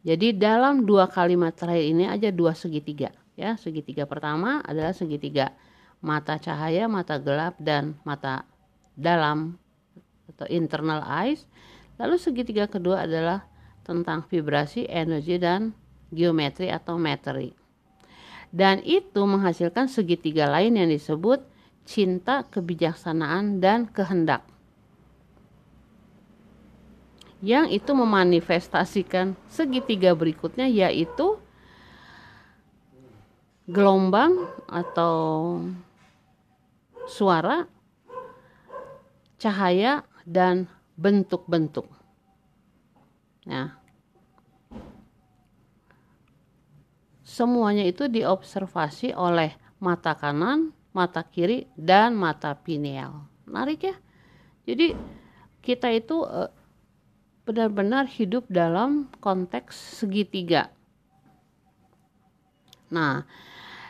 jadi 0.07 0.31
dalam 0.39 0.87
dua 0.87 1.11
kalimat 1.11 1.51
terakhir 1.51 1.91
ini 1.91 2.07
aja 2.07 2.31
dua 2.31 2.55
segitiga 2.55 3.11
ya. 3.35 3.59
Segitiga 3.59 4.07
pertama 4.07 4.63
adalah 4.63 4.95
segitiga 4.95 5.51
mata 5.99 6.39
cahaya, 6.39 6.87
mata 6.87 7.19
gelap 7.19 7.59
dan 7.59 7.99
mata 8.07 8.47
dalam 8.95 9.59
atau 10.31 10.47
internal 10.47 11.03
eyes. 11.03 11.51
Lalu 11.99 12.23
segitiga 12.23 12.71
kedua 12.71 13.03
adalah 13.03 13.51
tentang 13.87 14.27
vibrasi, 14.27 14.91
energi 14.91 15.39
dan 15.39 15.71
geometri 16.11 16.67
atau 16.67 16.99
materi. 16.99 17.55
Dan 18.51 18.83
itu 18.83 19.23
menghasilkan 19.23 19.87
segitiga 19.87 20.51
lain 20.51 20.75
yang 20.75 20.91
disebut 20.91 21.47
cinta, 21.87 22.43
kebijaksanaan 22.51 23.63
dan 23.63 23.87
kehendak 23.87 24.43
yang 27.45 27.69
itu 27.69 27.93
memanifestasikan 27.93 29.37
segitiga 29.47 30.17
berikutnya 30.17 30.65
yaitu 30.67 31.37
gelombang 33.69 34.51
atau 34.71 35.61
suara, 37.07 37.69
cahaya 39.37 40.07
dan 40.25 40.71
bentuk-bentuk. 40.97 41.85
Nah, 43.47 43.79
semuanya 47.23 47.87
itu 47.87 48.11
diobservasi 48.11 49.15
oleh 49.15 49.55
mata 49.79 50.19
kanan, 50.19 50.75
mata 50.91 51.23
kiri, 51.23 51.71
dan 51.79 52.19
mata 52.19 52.59
pineal. 52.59 53.31
Menarik 53.47 53.87
ya? 53.87 53.97
Jadi 54.67 54.99
kita 55.63 55.95
itu 55.95 56.27
eh, 56.27 56.51
benar-benar 57.47 58.11
hidup 58.11 58.51
dalam 58.51 59.07
konteks 59.23 60.03
segitiga. 60.03 60.75
Nah, 62.91 63.23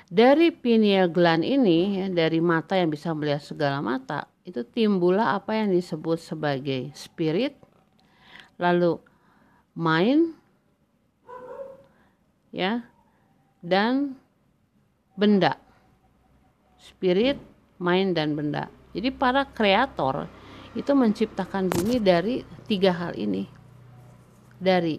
dari 0.08 0.52
pineal 0.52 1.08
gland 1.08 1.44
ini, 1.44 2.04
ya, 2.04 2.06
dari 2.12 2.40
mata 2.40 2.76
yang 2.76 2.92
bisa 2.92 3.16
melihat 3.16 3.40
segala 3.40 3.80
mata, 3.80 4.28
itu 4.46 4.62
timbullah 4.62 5.36
apa 5.36 5.56
yang 5.56 5.72
disebut 5.72 6.20
sebagai 6.20 6.92
spirit, 6.92 7.56
lalu 8.60 9.00
mind, 9.76 10.32
ya, 12.50 12.82
dan 13.60 14.16
benda. 15.14 15.60
Spirit, 16.80 17.36
mind, 17.76 18.16
dan 18.16 18.32
benda. 18.32 18.72
Jadi 18.96 19.12
para 19.12 19.44
kreator 19.44 20.26
itu 20.72 20.92
menciptakan 20.96 21.68
bumi 21.68 22.00
dari 22.00 22.40
tiga 22.64 22.92
hal 22.92 23.16
ini 23.16 23.48
dari 24.56 24.96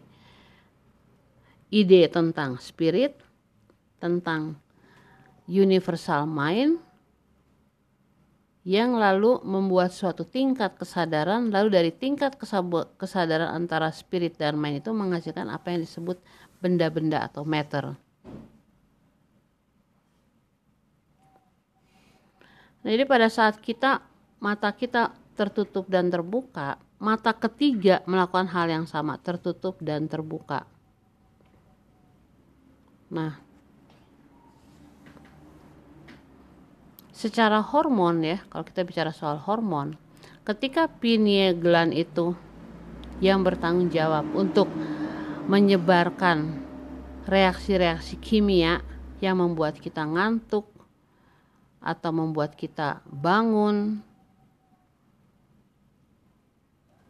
ide 1.74 2.08
tentang 2.08 2.62
spirit 2.62 3.18
tentang 3.98 4.58
universal 5.50 6.30
mind 6.30 6.80
yang 8.68 9.00
lalu 9.00 9.40
membuat 9.48 9.96
suatu 9.96 10.28
tingkat 10.28 10.76
kesadaran 10.76 11.48
lalu 11.56 11.72
dari 11.72 11.92
tingkat 11.96 12.36
kesadaran 13.00 13.48
antara 13.48 13.88
spirit 13.96 14.36
dan 14.36 14.60
mind 14.60 14.84
itu 14.84 14.92
menghasilkan 14.92 15.48
apa 15.48 15.72
yang 15.72 15.88
disebut 15.88 16.20
benda-benda 16.60 17.24
atau 17.24 17.48
matter. 17.48 17.96
Nah, 22.84 22.90
jadi 22.92 23.08
pada 23.08 23.32
saat 23.32 23.56
kita 23.64 24.04
mata 24.44 24.68
kita 24.76 25.16
tertutup 25.40 25.88
dan 25.88 26.12
terbuka, 26.12 26.76
mata 27.00 27.32
ketiga 27.32 28.04
melakukan 28.04 28.52
hal 28.52 28.68
yang 28.68 28.84
sama, 28.84 29.16
tertutup 29.16 29.80
dan 29.80 30.12
terbuka. 30.12 30.68
Nah, 33.08 33.47
secara 37.18 37.66
hormon 37.66 38.22
ya, 38.22 38.38
kalau 38.54 38.62
kita 38.62 38.86
bicara 38.86 39.10
soal 39.10 39.42
hormon, 39.42 39.98
ketika 40.46 40.86
pineal 40.86 41.58
gland 41.58 41.98
itu 41.98 42.38
yang 43.18 43.42
bertanggung 43.42 43.90
jawab 43.90 44.30
untuk 44.38 44.70
menyebarkan 45.50 46.62
reaksi-reaksi 47.26 48.22
kimia 48.22 48.86
yang 49.18 49.42
membuat 49.42 49.82
kita 49.82 50.06
ngantuk 50.06 50.70
atau 51.82 52.12
membuat 52.14 52.54
kita 52.54 53.02
bangun 53.10 54.06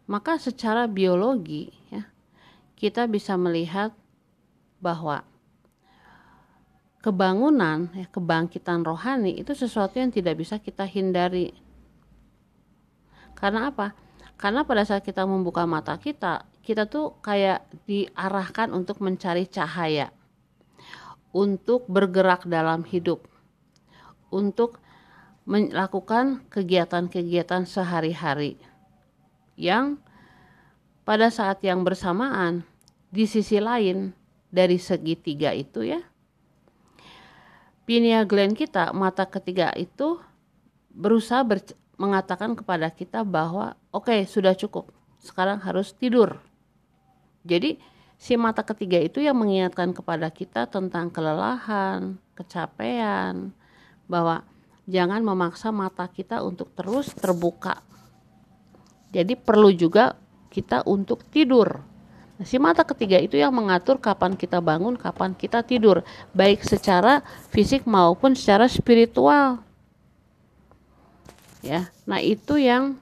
maka 0.08 0.39
secara 0.39 0.88
biologi 0.88 1.74
ya 1.91 2.08
kita 2.80 3.10
bisa 3.10 3.36
melihat 3.36 3.91
bahwa 4.80 5.26
kebangunan 7.08 7.88
ya, 7.96 8.04
kebangkitan 8.12 8.84
rohani 8.84 9.39
itu 9.39 9.56
sesuatu 9.56 9.96
yang 9.96 10.12
tidak 10.12 10.36
bisa 10.43 10.60
kita 10.60 10.84
hindari. 10.84 11.56
Karena 13.32 13.72
apa? 13.72 13.96
Karena 14.36 14.67
pada 14.67 14.84
saat 14.84 15.08
kita 15.08 15.24
membuka 15.24 15.63
mata 15.63 15.96
kita 15.96 16.43
kita 16.67 16.84
tuh 16.84 17.15
kayak 17.24 17.63
diarahkan 17.88 18.76
untuk 18.76 19.00
mencari 19.00 19.48
cahaya 19.48 20.12
untuk 21.32 21.88
bergerak 21.88 22.43
dalam 22.43 22.84
hidup 22.84 23.24
untuk 24.28 24.84
melakukan 25.48 26.43
kegiatan-kegiatan 26.52 27.63
sehari-hari 27.63 28.60
yang 29.56 29.96
pada 31.08 31.32
saat 31.32 31.63
yang 31.63 31.88
bersamaan 31.88 32.67
di 33.15 33.24
sisi 33.24 33.63
lain 33.63 34.12
dari 34.52 34.76
segitiga 34.76 35.56
itu 35.56 35.88
ya 35.88 36.04
pineal 37.88 38.28
gland 38.28 38.54
kita 38.54 38.91
mata 38.91 39.23
ketiga 39.23 39.71
itu 39.80 40.19
berusaha 40.91 41.39
ber, 41.47 41.63
mengatakan 41.95 42.54
kepada 42.54 42.91
kita 42.91 43.23
bahwa 43.23 43.80
oke 43.95 44.12
okay, 44.12 44.28
sudah 44.28 44.52
cukup. 44.54 44.91
Sekarang 45.23 45.63
harus 45.63 45.95
tidur. 45.95 46.38
Jadi 47.47 47.80
si 48.19 48.36
mata 48.36 48.62
ketiga 48.62 49.00
itu 49.00 49.23
yang 49.23 49.39
mengingatkan 49.39 49.95
kepada 49.95 50.28
kita 50.28 50.67
tentang 50.67 51.08
kelelahan 51.08 52.19
kecapean 52.36 53.56
bahwa 54.06 54.43
jangan 54.84 55.23
memaksa 55.23 55.71
mata 55.71 56.12
kita 56.12 56.43
untuk 56.43 56.76
terus 56.76 57.15
terbuka. 57.15 57.80
Jadi 59.15 59.39
perlu 59.39 59.71
juga 59.71 60.19
kita 60.52 60.84
untuk 60.84 61.23
tidur 61.32 61.97
Si 62.45 62.62
mata 62.62 62.86
ketiga 62.86 63.17
itu 63.17 63.34
yang 63.34 63.50
mengatur 63.50 63.97
kapan 63.97 64.38
kita 64.38 64.62
bangun, 64.62 64.93
kapan 64.93 65.34
kita 65.34 65.65
tidur, 65.65 66.06
baik 66.38 66.62
secara 66.62 67.26
fisik 67.50 67.89
maupun 67.89 68.38
secara 68.38 68.69
spiritual. 68.69 69.58
Ya, 71.65 71.89
nah 72.06 72.21
itu 72.21 72.62
yang 72.62 73.02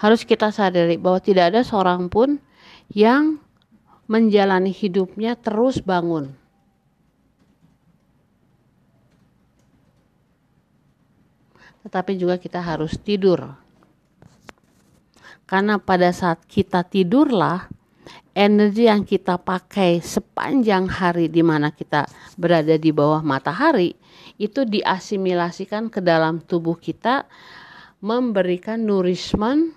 harus 0.00 0.24
kita 0.24 0.48
sadari 0.48 0.96
bahwa 0.96 1.20
tidak 1.20 1.52
ada 1.52 1.60
seorang 1.60 2.08
pun 2.08 2.40
yang 2.88 3.36
menjalani 4.08 4.72
hidupnya 4.72 5.36
terus 5.36 5.84
bangun. 5.84 6.32
Tetapi 11.84 12.16
juga 12.16 12.40
kita 12.40 12.60
harus 12.64 12.96
tidur. 12.96 13.52
Karena 15.50 15.82
pada 15.82 16.14
saat 16.14 16.46
kita 16.46 16.86
tidurlah, 16.86 17.66
energi 18.38 18.86
yang 18.86 19.02
kita 19.02 19.34
pakai 19.34 19.98
sepanjang 19.98 20.86
hari 20.86 21.26
di 21.26 21.42
mana 21.42 21.74
kita 21.74 22.06
berada 22.38 22.78
di 22.78 22.94
bawah 22.94 23.18
matahari 23.18 23.98
itu 24.38 24.62
diasimilasikan 24.62 25.90
ke 25.90 25.98
dalam 25.98 26.38
tubuh 26.38 26.78
kita 26.78 27.26
memberikan 27.98 28.78
nourishment 28.78 29.74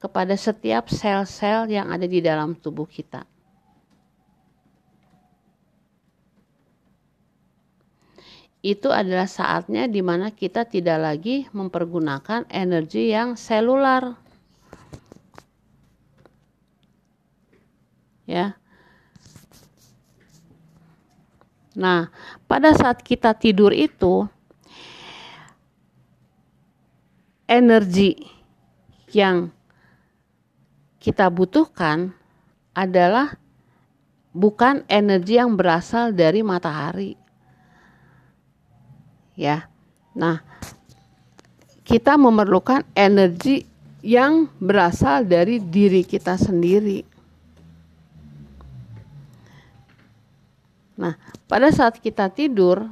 kepada 0.00 0.32
setiap 0.32 0.88
sel-sel 0.88 1.68
yang 1.68 1.92
ada 1.92 2.08
di 2.08 2.24
dalam 2.24 2.56
tubuh 2.56 2.88
kita. 2.88 3.28
Itu 8.64 8.94
adalah 8.94 9.28
saatnya 9.28 9.90
di 9.90 10.00
mana 10.00 10.30
kita 10.32 10.64
tidak 10.64 10.98
lagi 11.02 11.50
mempergunakan 11.50 12.46
energi 12.48 13.10
yang 13.10 13.34
selular 13.34 14.21
ya. 18.28 18.54
Nah, 21.72 22.12
pada 22.44 22.76
saat 22.76 23.00
kita 23.00 23.32
tidur 23.32 23.72
itu 23.72 24.28
energi 27.48 28.28
yang 29.12 29.48
kita 31.00 31.32
butuhkan 31.32 32.12
adalah 32.76 33.36
bukan 34.32 34.84
energi 34.88 35.36
yang 35.36 35.56
berasal 35.56 36.12
dari 36.12 36.40
matahari. 36.40 37.16
Ya. 39.36 39.68
Nah, 40.12 40.44
kita 41.84 42.16
memerlukan 42.20 42.84
energi 42.92 43.64
yang 44.04 44.48
berasal 44.60 45.24
dari 45.24 45.60
diri 45.60 46.04
kita 46.04 46.36
sendiri. 46.36 47.11
Nah, 50.96 51.16
pada 51.48 51.72
saat 51.72 51.96
kita 51.96 52.28
tidur, 52.28 52.84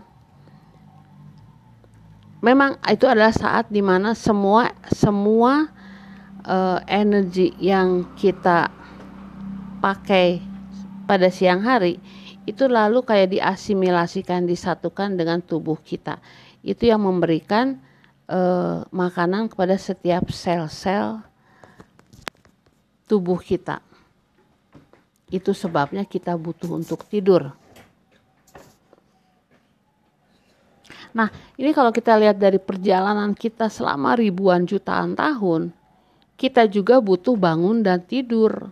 memang 2.40 2.80
itu 2.88 3.04
adalah 3.04 3.32
saat 3.32 3.68
di 3.68 3.84
mana 3.84 4.16
semua 4.16 4.72
semua 4.88 5.68
uh, 6.48 6.80
energi 6.88 7.52
yang 7.60 8.08
kita 8.16 8.72
pakai 9.84 10.40
pada 11.04 11.28
siang 11.28 11.60
hari 11.60 12.00
itu 12.48 12.64
lalu 12.66 13.04
kayak 13.04 13.36
diasimilasikan 13.36 14.48
disatukan 14.48 15.14
dengan 15.14 15.44
tubuh 15.44 15.76
kita. 15.76 16.18
Itu 16.64 16.88
yang 16.88 17.04
memberikan 17.04 17.78
uh, 18.26 18.82
makanan 18.88 19.52
kepada 19.52 19.76
setiap 19.76 20.32
sel-sel 20.32 21.20
tubuh 23.04 23.36
kita. 23.38 23.84
Itu 25.30 25.52
sebabnya 25.52 26.02
kita 26.08 26.34
butuh 26.34 26.74
untuk 26.74 27.06
tidur 27.06 27.60
Nah, 31.11 31.29
ini 31.59 31.75
kalau 31.75 31.90
kita 31.90 32.14
lihat 32.18 32.38
dari 32.38 32.62
perjalanan 32.62 33.35
kita 33.35 33.66
selama 33.66 34.14
ribuan 34.14 34.66
jutaan 34.66 35.18
tahun, 35.18 35.75
kita 36.38 36.70
juga 36.70 37.03
butuh 37.03 37.35
bangun 37.35 37.83
dan 37.83 38.01
tidur. 38.07 38.70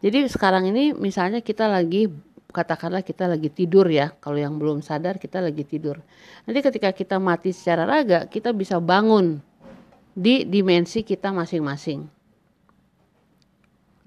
Jadi 0.00 0.26
sekarang 0.30 0.70
ini 0.70 0.94
misalnya 0.94 1.42
kita 1.42 1.66
lagi 1.66 2.08
katakanlah 2.48 3.04
kita 3.04 3.28
lagi 3.28 3.52
tidur 3.52 3.84
ya, 3.86 4.14
kalau 4.18 4.40
yang 4.40 4.56
belum 4.56 4.80
sadar 4.80 5.20
kita 5.20 5.44
lagi 5.44 5.62
tidur. 5.68 6.00
Nanti 6.48 6.60
ketika 6.64 6.90
kita 6.96 7.20
mati 7.20 7.52
secara 7.52 7.84
raga, 7.84 8.24
kita 8.24 8.56
bisa 8.56 8.80
bangun 8.80 9.44
di 10.16 10.42
dimensi 10.48 11.04
kita 11.04 11.30
masing-masing. 11.30 12.08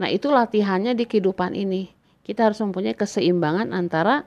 Nah, 0.02 0.10
itu 0.10 0.34
latihannya 0.34 0.98
di 0.98 1.06
kehidupan 1.06 1.54
ini. 1.54 1.94
Kita 2.26 2.50
harus 2.50 2.58
mempunyai 2.60 2.98
keseimbangan 2.98 3.70
antara 3.70 4.26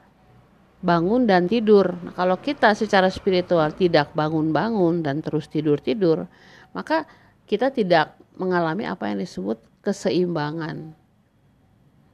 bangun 0.85 1.25
dan 1.25 1.49
tidur. 1.49 1.97
Nah, 2.05 2.12
kalau 2.12 2.37
kita 2.37 2.77
secara 2.77 3.09
spiritual 3.09 3.73
tidak 3.73 4.12
bangun-bangun 4.12 5.01
dan 5.01 5.25
terus 5.25 5.49
tidur-tidur, 5.49 6.29
maka 6.77 7.09
kita 7.49 7.73
tidak 7.73 8.20
mengalami 8.37 8.85
apa 8.85 9.09
yang 9.09 9.25
disebut 9.25 9.57
keseimbangan. 9.81 10.92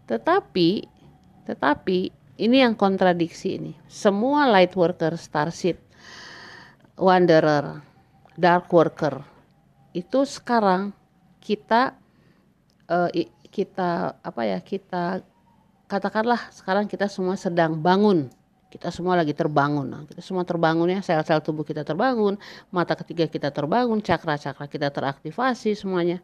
Tetapi, 0.07 0.87
tetapi 1.51 1.99
ini 2.39 2.57
yang 2.63 2.79
kontradiksi 2.79 3.59
ini. 3.59 3.73
Semua 3.91 4.47
light 4.47 4.79
worker, 4.79 5.19
starship, 5.19 5.83
wanderer, 6.95 7.83
dark 8.39 8.71
worker 8.71 9.27
itu 9.91 10.23
sekarang 10.23 10.95
kita 11.43 11.99
uh, 12.87 13.11
kita 13.51 14.15
apa 14.23 14.43
ya 14.47 14.59
kita 14.63 15.27
katakanlah 15.91 16.39
sekarang 16.55 16.87
kita 16.87 17.11
semua 17.11 17.35
sedang 17.35 17.75
bangun 17.75 18.31
kita 18.71 18.95
semua 18.95 19.19
lagi 19.19 19.35
terbangun. 19.35 19.83
Nah, 19.83 20.03
kita 20.07 20.23
semua 20.23 20.47
terbangun 20.47 20.87
ya, 20.87 21.03
sel-sel 21.03 21.43
tubuh 21.43 21.67
kita 21.67 21.83
terbangun, 21.83 22.39
mata 22.71 22.95
ketiga 22.95 23.27
kita 23.27 23.51
terbangun, 23.51 23.99
cakra-cakra 23.99 24.71
kita 24.71 24.89
teraktivasi 24.95 25.75
semuanya. 25.75 26.23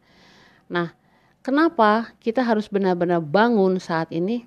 Nah, 0.70 0.94
kenapa 1.42 2.14
kita 2.22 2.46
harus 2.46 2.70
benar-benar 2.70 3.18
bangun 3.18 3.82
saat 3.82 4.14
ini? 4.14 4.46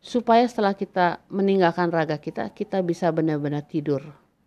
Supaya 0.00 0.48
setelah 0.48 0.72
kita 0.72 1.20
meninggalkan 1.28 1.92
raga 1.92 2.16
kita, 2.16 2.48
kita 2.56 2.80
bisa 2.80 3.12
benar-benar 3.12 3.68
tidur. 3.68 4.00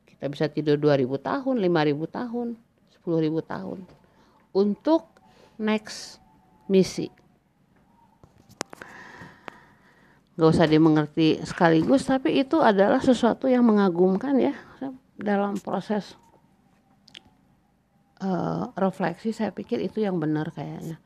Kita 0.09 0.25
bisa 0.25 0.49
tidur 0.49 0.81
2000 0.81 1.19
tahun, 1.21 1.55
5000 1.61 2.09
tahun, 2.09 2.47
10000 3.05 3.43
tahun. 3.45 3.79
Untuk 4.49 5.05
next 5.61 6.17
misi 6.65 7.13
gak 10.39 10.55
usah 10.55 10.71
dimengerti 10.71 11.43
sekaligus 11.43 12.07
tapi 12.07 12.39
itu 12.39 12.63
adalah 12.63 13.03
sesuatu 13.03 13.51
yang 13.51 13.67
mengagumkan 13.67 14.39
ya 14.39 14.55
dalam 15.19 15.59
proses 15.59 16.15
uh, 18.23 18.71
refleksi. 18.79 19.35
Saya 19.35 19.51
pikir 19.51 19.83
itu 19.83 19.99
yang 19.99 20.15
benar 20.19 20.51
kayaknya. 20.55 20.99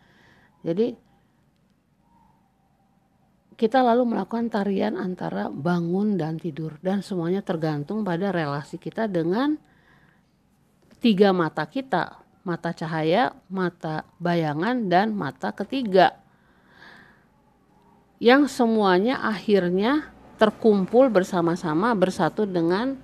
Jadi 0.62 0.94
kita 3.54 3.86
lalu 3.86 4.14
melakukan 4.14 4.50
tarian 4.50 4.98
antara 4.98 5.50
bangun 5.50 6.18
dan 6.18 6.38
tidur. 6.38 6.78
Dan 6.82 7.02
semuanya 7.06 7.42
tergantung 7.42 8.06
pada 8.06 8.34
relasi 8.34 8.78
kita 8.78 9.10
dengan 9.10 9.58
tiga 11.02 11.34
mata 11.34 11.66
kita. 11.66 12.22
Mata 12.44 12.76
cahaya 12.76 13.32
mata 13.48 14.04
bayangan 14.20 14.92
dan 14.92 15.16
mata 15.16 15.56
ketiga 15.56 16.23
yang 18.24 18.48
semuanya 18.48 19.20
akhirnya 19.20 20.08
terkumpul 20.40 21.12
bersama-sama 21.12 21.92
bersatu 21.92 22.48
dengan 22.48 22.96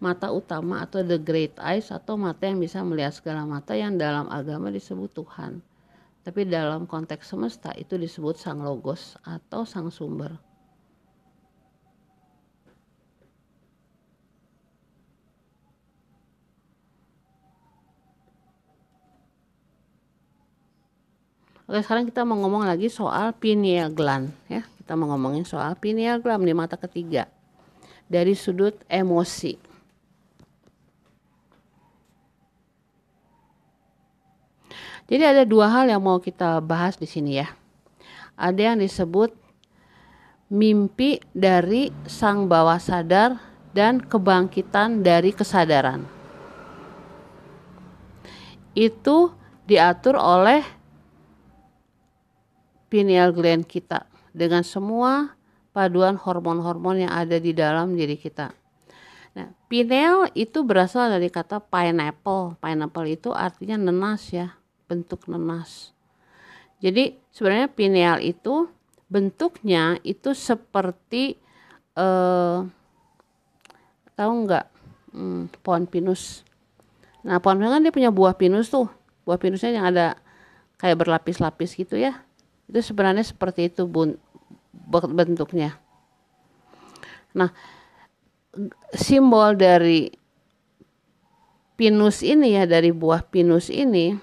mata 0.00 0.32
utama 0.32 0.80
atau 0.80 1.04
the 1.04 1.20
great 1.20 1.52
eyes 1.60 1.92
atau 1.92 2.16
mata 2.16 2.48
yang 2.48 2.56
bisa 2.56 2.80
melihat 2.80 3.12
segala 3.12 3.44
mata 3.44 3.76
yang 3.76 4.00
dalam 4.00 4.32
agama 4.32 4.72
disebut 4.72 5.12
Tuhan. 5.12 5.60
Tapi 6.24 6.48
dalam 6.48 6.88
konteks 6.88 7.36
semesta 7.36 7.76
itu 7.76 8.00
disebut 8.00 8.40
sang 8.40 8.64
logos 8.64 9.20
atau 9.28 9.68
sang 9.68 9.92
sumber. 9.92 10.32
Oke, 21.72 21.80
sekarang 21.80 22.04
kita 22.04 22.20
mau 22.28 22.36
ngomong 22.36 22.68
lagi 22.68 22.92
soal 22.92 23.32
pineal 23.32 23.88
gland 23.96 24.28
ya. 24.44 24.60
Kita 24.76 24.92
mau 24.92 25.08
ngomongin 25.08 25.48
soal 25.48 25.72
pineal 25.80 26.20
gland 26.20 26.44
di 26.44 26.52
mata 26.52 26.76
ketiga. 26.76 27.24
Dari 28.12 28.36
sudut 28.36 28.76
emosi. 28.92 29.56
Jadi 35.08 35.24
ada 35.24 35.48
dua 35.48 35.72
hal 35.72 35.88
yang 35.88 36.04
mau 36.04 36.20
kita 36.20 36.60
bahas 36.60 37.00
di 37.00 37.08
sini 37.08 37.40
ya. 37.40 37.48
Ada 38.36 38.76
yang 38.76 38.84
disebut 38.84 39.32
mimpi 40.52 41.24
dari 41.32 41.88
sang 42.04 42.52
bawah 42.52 42.76
sadar 42.76 43.40
dan 43.72 43.96
kebangkitan 43.96 45.00
dari 45.00 45.32
kesadaran. 45.32 46.04
Itu 48.76 49.32
diatur 49.64 50.20
oleh 50.20 50.81
pineal 52.92 53.32
gland 53.32 53.64
kita 53.64 54.04
dengan 54.36 54.60
semua 54.60 55.32
paduan 55.72 56.20
hormon-hormon 56.20 57.08
yang 57.08 57.12
ada 57.12 57.40
di 57.40 57.56
dalam 57.56 57.96
diri 57.96 58.20
kita. 58.20 58.52
Nah, 59.32 59.48
pineal 59.72 60.28
itu 60.36 60.60
berasal 60.60 61.08
dari 61.08 61.32
kata 61.32 61.64
pineapple. 61.64 62.60
Pineapple 62.60 63.08
itu 63.08 63.32
artinya 63.32 63.80
nenas 63.80 64.28
ya, 64.28 64.52
bentuk 64.84 65.24
nenas. 65.24 65.96
Jadi 66.84 67.16
sebenarnya 67.32 67.72
pineal 67.72 68.20
itu 68.20 68.68
bentuknya 69.08 69.96
itu 70.04 70.36
seperti 70.36 71.40
eh, 71.96 72.58
tahu 74.12 74.32
nggak 74.44 74.66
hmm, 75.16 75.64
pohon 75.64 75.88
pinus. 75.88 76.44
Nah 77.24 77.40
pohon 77.40 77.56
pinus 77.56 77.72
kan 77.72 77.80
dia 77.80 77.94
punya 77.94 78.10
buah 78.12 78.36
pinus 78.36 78.68
tuh, 78.68 78.92
buah 79.24 79.40
pinusnya 79.40 79.72
yang 79.72 79.88
ada 79.88 80.20
kayak 80.76 81.00
berlapis-lapis 81.00 81.72
gitu 81.72 81.96
ya. 81.96 82.20
Itu 82.72 82.80
sebenarnya 82.80 83.20
seperti 83.20 83.68
itu 83.68 83.84
bun, 83.84 84.16
bentuknya. 85.12 85.76
Nah 87.36 87.52
simbol 88.96 89.52
dari 89.56 90.08
pinus 91.76 92.24
ini 92.24 92.56
ya 92.56 92.64
dari 92.64 92.88
buah 92.92 93.28
pinus 93.28 93.68
ini 93.68 94.16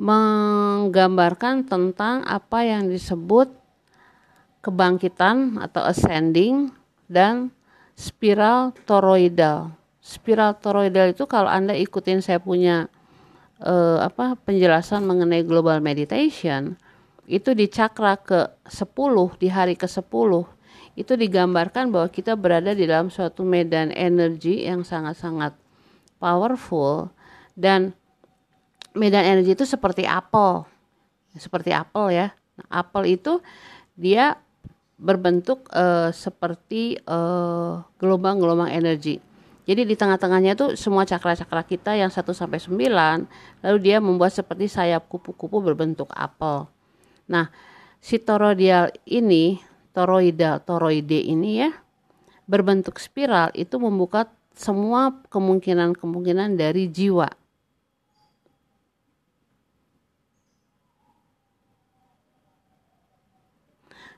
menggambarkan 0.00 1.66
tentang 1.68 2.22
apa 2.24 2.64
yang 2.64 2.86
disebut 2.88 3.52
kebangkitan 4.64 5.60
atau 5.60 5.84
ascending 5.84 6.72
dan 7.10 7.52
spiral 7.98 8.72
toroidal. 8.88 9.76
Spiral 10.00 10.56
toroidal 10.56 11.12
itu 11.12 11.28
kalau 11.28 11.52
Anda 11.52 11.76
ikutin 11.76 12.24
saya 12.24 12.40
punya 12.40 12.88
eh, 13.60 13.98
apa 14.00 14.36
penjelasan 14.40 15.04
mengenai 15.04 15.44
global 15.44 15.78
meditation 15.84 16.76
itu 17.30 17.54
di 17.54 17.70
cakra 17.70 18.18
ke 18.18 18.50
10 18.66 19.38
di 19.38 19.48
hari 19.52 19.78
ke 19.78 19.86
10 19.86 20.02
itu 20.98 21.12
digambarkan 21.14 21.94
bahwa 21.94 22.10
kita 22.10 22.34
berada 22.34 22.74
di 22.74 22.84
dalam 22.84 23.08
suatu 23.08 23.46
medan 23.46 23.94
energi 23.94 24.66
yang 24.66 24.82
sangat-sangat 24.82 25.54
powerful 26.18 27.14
dan 27.54 27.94
medan 28.98 29.22
energi 29.22 29.54
itu 29.54 29.62
seperti 29.62 30.02
apel 30.02 30.66
seperti 31.38 31.70
apel 31.70 32.10
ya. 32.10 32.28
Nah, 32.58 32.82
apel 32.82 33.14
itu 33.14 33.38
dia 33.94 34.40
berbentuk 35.00 35.70
uh, 35.72 36.10
seperti 36.10 36.98
uh, 37.08 37.80
gelombang-gelombang 37.96 38.68
energi 38.74 39.22
jadi 39.70 39.86
di 39.86 39.94
tengah-tengahnya 39.94 40.58
itu 40.58 40.66
semua 40.74 41.06
cakra-cakra 41.06 41.62
kita 41.62 41.94
yang 41.94 42.10
1 42.10 42.26
sampai 42.34 42.58
9 42.58 43.62
lalu 43.62 43.78
dia 43.78 44.02
membuat 44.02 44.34
seperti 44.34 44.66
sayap 44.66 45.06
kupu-kupu 45.06 45.62
berbentuk 45.62 46.10
apel. 46.10 46.66
Nah, 47.30 47.54
si 48.02 48.18
toroidal 48.18 48.90
ini 49.06 49.62
toroidal 49.94 50.58
toroide 50.66 51.22
ini 51.22 51.62
ya 51.62 51.70
berbentuk 52.50 52.98
spiral 52.98 53.54
itu 53.54 53.78
membuka 53.78 54.26
semua 54.58 55.14
kemungkinan-kemungkinan 55.30 56.58
dari 56.58 56.90
jiwa. 56.90 57.30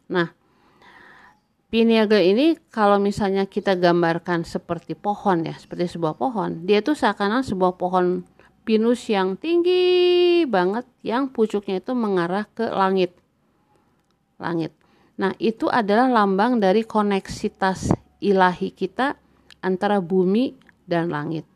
Nah, 0.09 0.33
pineal 1.73 2.05
ini 2.21 2.61
kalau 2.69 3.01
misalnya 3.01 3.49
kita 3.49 3.73
gambarkan 3.81 4.45
seperti 4.45 4.93
pohon 4.93 5.49
ya, 5.49 5.57
seperti 5.57 5.97
sebuah 5.97 6.21
pohon, 6.21 6.69
dia 6.69 6.85
tuh 6.85 6.93
seakan 6.93 7.41
sebuah 7.41 7.81
pohon 7.81 8.29
pinus 8.69 9.09
yang 9.09 9.41
tinggi 9.41 10.45
banget 10.45 10.85
yang 11.01 11.33
pucuknya 11.33 11.81
itu 11.81 11.97
mengarah 11.97 12.45
ke 12.53 12.69
langit. 12.69 13.17
Langit. 14.37 14.77
Nah, 15.17 15.33
itu 15.41 15.73
adalah 15.73 16.13
lambang 16.13 16.61
dari 16.61 16.85
koneksitas 16.85 17.89
ilahi 18.21 18.69
kita 18.77 19.17
antara 19.65 19.97
bumi 20.05 20.53
dan 20.85 21.09
langit. 21.09 21.49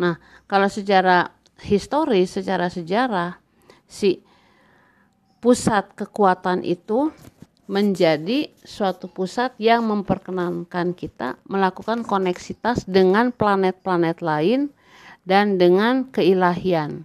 Nah, 0.00 0.16
kalau 0.48 0.66
secara 0.72 1.30
historis, 1.60 2.32
secara 2.34 2.66
sejarah, 2.66 3.38
si 3.86 4.24
pusat 5.44 5.92
kekuatan 5.92 6.64
itu 6.64 7.12
menjadi 7.68 8.48
suatu 8.64 9.12
pusat 9.12 9.52
yang 9.60 9.84
memperkenankan 9.84 10.96
kita 10.96 11.36
melakukan 11.44 12.00
koneksitas 12.00 12.88
dengan 12.88 13.28
planet-planet 13.28 14.24
lain 14.24 14.72
dan 15.28 15.60
dengan 15.60 16.08
keilahian. 16.08 17.04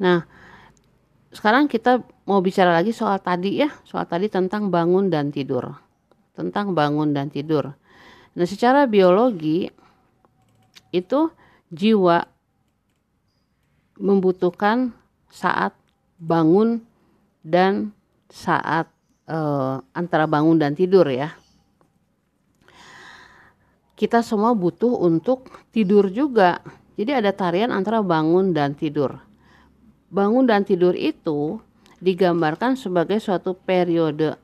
Nah, 0.00 0.24
sekarang 1.28 1.68
kita 1.68 2.00
mau 2.24 2.40
bicara 2.40 2.72
lagi 2.72 2.96
soal 2.96 3.20
tadi 3.20 3.60
ya, 3.60 3.68
soal 3.84 4.08
tadi 4.08 4.32
tentang 4.32 4.72
bangun 4.72 5.12
dan 5.12 5.28
tidur. 5.28 5.76
Tentang 6.32 6.72
bangun 6.72 7.12
dan 7.12 7.28
tidur. 7.28 7.83
Nah, 8.34 8.46
secara 8.46 8.86
biologi 8.90 9.70
itu 10.90 11.30
jiwa 11.70 12.26
membutuhkan 13.98 14.90
saat 15.30 15.74
bangun 16.18 16.82
dan 17.46 17.94
saat 18.30 18.90
eh, 19.30 19.76
antara 19.94 20.26
bangun 20.26 20.58
dan 20.58 20.74
tidur 20.74 21.06
ya. 21.06 21.34
Kita 23.94 24.26
semua 24.26 24.50
butuh 24.58 24.98
untuk 24.98 25.46
tidur 25.70 26.10
juga. 26.10 26.58
Jadi 26.98 27.10
ada 27.14 27.30
tarian 27.30 27.70
antara 27.70 28.02
bangun 28.02 28.50
dan 28.50 28.74
tidur 28.74 29.22
bangun 30.14 30.46
dan 30.46 30.62
tidur 30.62 30.94
itu 30.94 31.58
digambarkan 31.98 32.78
sebagai 32.78 33.18
suatu 33.18 33.58
periode 33.58 34.38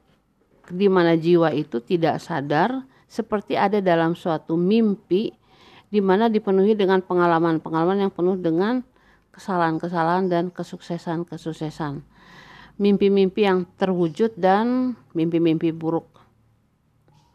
di 0.66 0.90
mana 0.90 1.14
jiwa 1.14 1.54
itu 1.54 1.78
tidak 1.78 2.18
sadar 2.18 2.82
seperti 3.10 3.58
ada 3.58 3.82
dalam 3.82 4.14
suatu 4.14 4.54
mimpi 4.54 5.34
di 5.90 5.98
mana 5.98 6.30
dipenuhi 6.30 6.78
dengan 6.78 7.02
pengalaman-pengalaman 7.02 8.06
yang 8.06 8.12
penuh 8.14 8.38
dengan 8.38 8.86
kesalahan-kesalahan 9.34 10.30
dan 10.30 10.54
kesuksesan-kesuksesan. 10.54 12.06
Mimpi-mimpi 12.78 13.42
yang 13.44 13.66
terwujud 13.74 14.38
dan 14.38 14.94
mimpi-mimpi 15.12 15.74
buruk. 15.74 16.06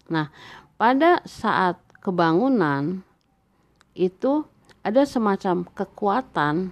Nah, 0.08 0.32
pada 0.80 1.20
saat 1.28 1.78
kebangunan 2.00 3.04
itu 3.92 4.48
ada 4.80 5.04
semacam 5.04 5.68
kekuatan 5.76 6.72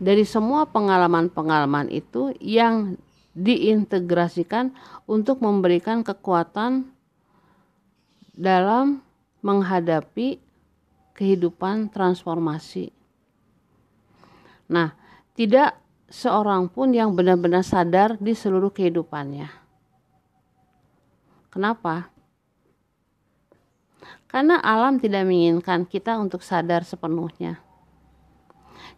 dari 0.00 0.24
semua 0.24 0.64
pengalaman-pengalaman 0.64 1.92
itu 1.92 2.32
yang 2.40 2.96
diintegrasikan 3.40 4.76
untuk 5.08 5.40
memberikan 5.40 6.04
kekuatan 6.04 6.92
dalam 8.36 9.00
menghadapi 9.40 10.36
kehidupan 11.16 11.88
transformasi. 11.88 12.92
Nah, 14.68 14.92
tidak 15.32 15.80
seorang 16.12 16.68
pun 16.68 16.92
yang 16.92 17.16
benar-benar 17.16 17.64
sadar 17.64 18.20
di 18.20 18.36
seluruh 18.36 18.70
kehidupannya. 18.70 19.48
Kenapa? 21.48 22.12
Karena 24.30 24.62
alam 24.62 25.02
tidak 25.02 25.26
menginginkan 25.26 25.82
kita 25.88 26.14
untuk 26.20 26.44
sadar 26.46 26.86
sepenuhnya 26.86 27.69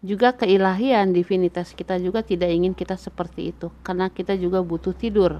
juga 0.02 0.34
keilahian 0.34 1.14
divinitas 1.14 1.70
kita 1.78 1.94
juga 2.02 2.26
tidak 2.26 2.50
ingin 2.50 2.74
kita 2.74 2.98
seperti 2.98 3.54
itu 3.54 3.70
karena 3.86 4.10
kita 4.10 4.34
juga 4.34 4.58
butuh 4.58 4.90
tidur 4.90 5.38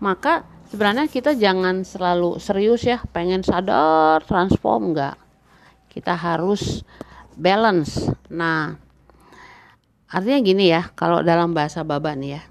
maka 0.00 0.48
sebenarnya 0.72 1.04
kita 1.06 1.36
jangan 1.36 1.84
selalu 1.84 2.40
serius 2.40 2.82
ya 2.88 3.04
pengen 3.12 3.44
sadar 3.44 4.24
transform 4.24 4.96
enggak 4.96 5.20
kita 5.92 6.16
harus 6.16 6.80
balance 7.36 8.08
nah 8.32 8.80
artinya 10.08 10.40
gini 10.40 10.72
ya 10.72 10.88
kalau 10.96 11.20
dalam 11.20 11.52
bahasa 11.52 11.84
baba 11.84 12.16
nih 12.16 12.40
ya 12.40 12.42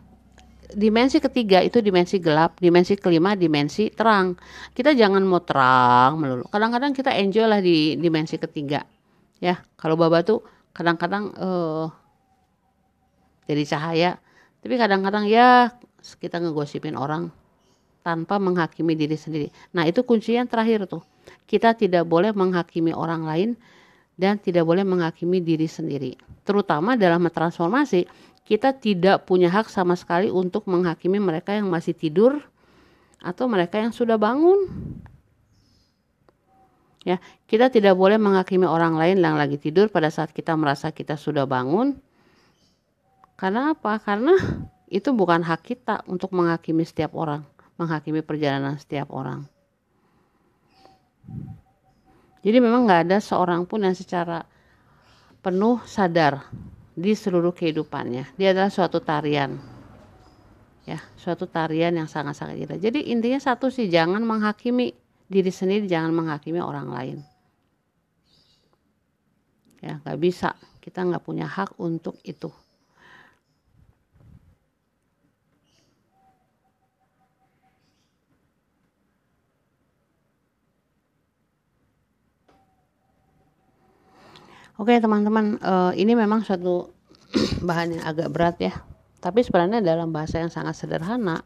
dimensi 0.74 1.22
ketiga 1.22 1.62
itu 1.62 1.80
dimensi 1.80 2.18
gelap, 2.18 2.58
dimensi 2.58 2.98
kelima 2.98 3.38
dimensi 3.38 3.94
terang. 3.94 4.34
Kita 4.74 4.98
jangan 4.98 5.22
mau 5.22 5.42
terang 5.46 6.18
melulu. 6.18 6.50
Kadang-kadang 6.50 6.98
kita 6.98 7.14
enjoy 7.14 7.46
lah 7.46 7.62
di 7.62 7.96
dimensi 7.96 8.42
ketiga. 8.42 8.82
Ya, 9.38 9.62
kalau 9.78 9.94
baba 9.94 10.26
tuh 10.26 10.42
kadang-kadang 10.74 11.32
uh, 11.38 11.88
jadi 13.48 13.64
cahaya. 13.70 14.12
Tapi 14.64 14.76
kadang-kadang 14.80 15.28
ya 15.28 15.72
kita 16.20 16.40
ngegosipin 16.40 16.96
orang 17.00 17.32
tanpa 18.04 18.36
menghakimi 18.42 18.98
diri 18.98 19.16
sendiri. 19.16 19.48
Nah 19.72 19.88
itu 19.88 20.04
kunci 20.04 20.36
yang 20.36 20.50
terakhir 20.50 20.90
tuh. 20.90 21.04
Kita 21.48 21.72
tidak 21.72 22.04
boleh 22.04 22.36
menghakimi 22.36 22.92
orang 22.92 23.24
lain 23.24 23.50
dan 24.20 24.38
tidak 24.38 24.68
boleh 24.68 24.84
menghakimi 24.84 25.40
diri 25.40 25.68
sendiri. 25.68 26.20
Terutama 26.44 27.00
dalam 27.00 27.24
transformasi 27.32 28.06
kita 28.44 28.76
tidak 28.76 29.24
punya 29.24 29.48
hak 29.48 29.72
sama 29.72 29.96
sekali 29.96 30.28
untuk 30.28 30.68
menghakimi 30.68 31.16
mereka 31.20 31.56
yang 31.56 31.72
masih 31.72 31.96
tidur 31.96 32.44
atau 33.24 33.48
mereka 33.48 33.80
yang 33.80 33.96
sudah 33.96 34.20
bangun. 34.20 34.68
Ya, 37.04 37.20
kita 37.52 37.68
tidak 37.68 38.00
boleh 38.00 38.16
menghakimi 38.16 38.64
orang 38.64 38.96
lain 38.96 39.20
yang 39.20 39.36
lagi 39.36 39.60
tidur 39.60 39.92
pada 39.92 40.08
saat 40.08 40.32
kita 40.32 40.56
merasa 40.56 40.96
kita 40.96 41.20
sudah 41.20 41.44
bangun. 41.44 42.00
Karena 43.36 43.76
apa? 43.76 44.00
Karena 44.00 44.40
itu 44.88 45.12
bukan 45.12 45.44
hak 45.44 45.62
kita 45.68 46.08
untuk 46.08 46.32
menghakimi 46.32 46.88
setiap 46.88 47.12
orang, 47.20 47.44
menghakimi 47.76 48.24
perjalanan 48.24 48.80
setiap 48.80 49.12
orang. 49.12 49.44
Jadi 52.44 52.58
memang 52.60 52.88
nggak 52.88 53.12
ada 53.12 53.18
seorang 53.20 53.68
pun 53.68 53.84
yang 53.84 53.96
secara 53.96 54.44
penuh 55.44 55.84
sadar 55.84 56.48
di 56.96 57.12
seluruh 57.12 57.52
kehidupannya. 57.52 58.36
Dia 58.40 58.56
adalah 58.56 58.72
suatu 58.72 59.04
tarian. 59.04 59.60
Ya, 60.84 61.00
suatu 61.16 61.48
tarian 61.48 61.96
yang 61.96 62.08
sangat-sangat 62.12 62.60
indah. 62.60 62.80
Jadi 62.80 63.12
intinya 63.12 63.40
satu 63.40 63.72
sih 63.72 63.88
jangan 63.88 64.24
menghakimi 64.24 65.03
diri 65.34 65.50
sendiri, 65.50 65.90
jangan 65.90 66.14
menghakimi 66.14 66.62
orang 66.62 66.94
lain. 66.94 67.18
Ya, 69.82 69.98
nggak 70.06 70.20
bisa. 70.22 70.54
Kita 70.78 71.02
nggak 71.02 71.26
punya 71.26 71.50
hak 71.50 71.82
untuk 71.82 72.22
itu. 72.22 72.54
Oke 84.74 84.98
teman-teman, 84.98 85.62
uh, 85.62 85.94
ini 85.94 86.18
memang 86.18 86.42
suatu 86.42 86.90
bahan 87.68 87.98
yang 87.98 88.04
agak 88.04 88.30
berat 88.34 88.58
ya. 88.58 88.74
Tapi 89.22 89.46
sebenarnya 89.46 89.80
dalam 89.80 90.10
bahasa 90.10 90.42
yang 90.42 90.50
sangat 90.50 90.76
sederhana 90.76 91.46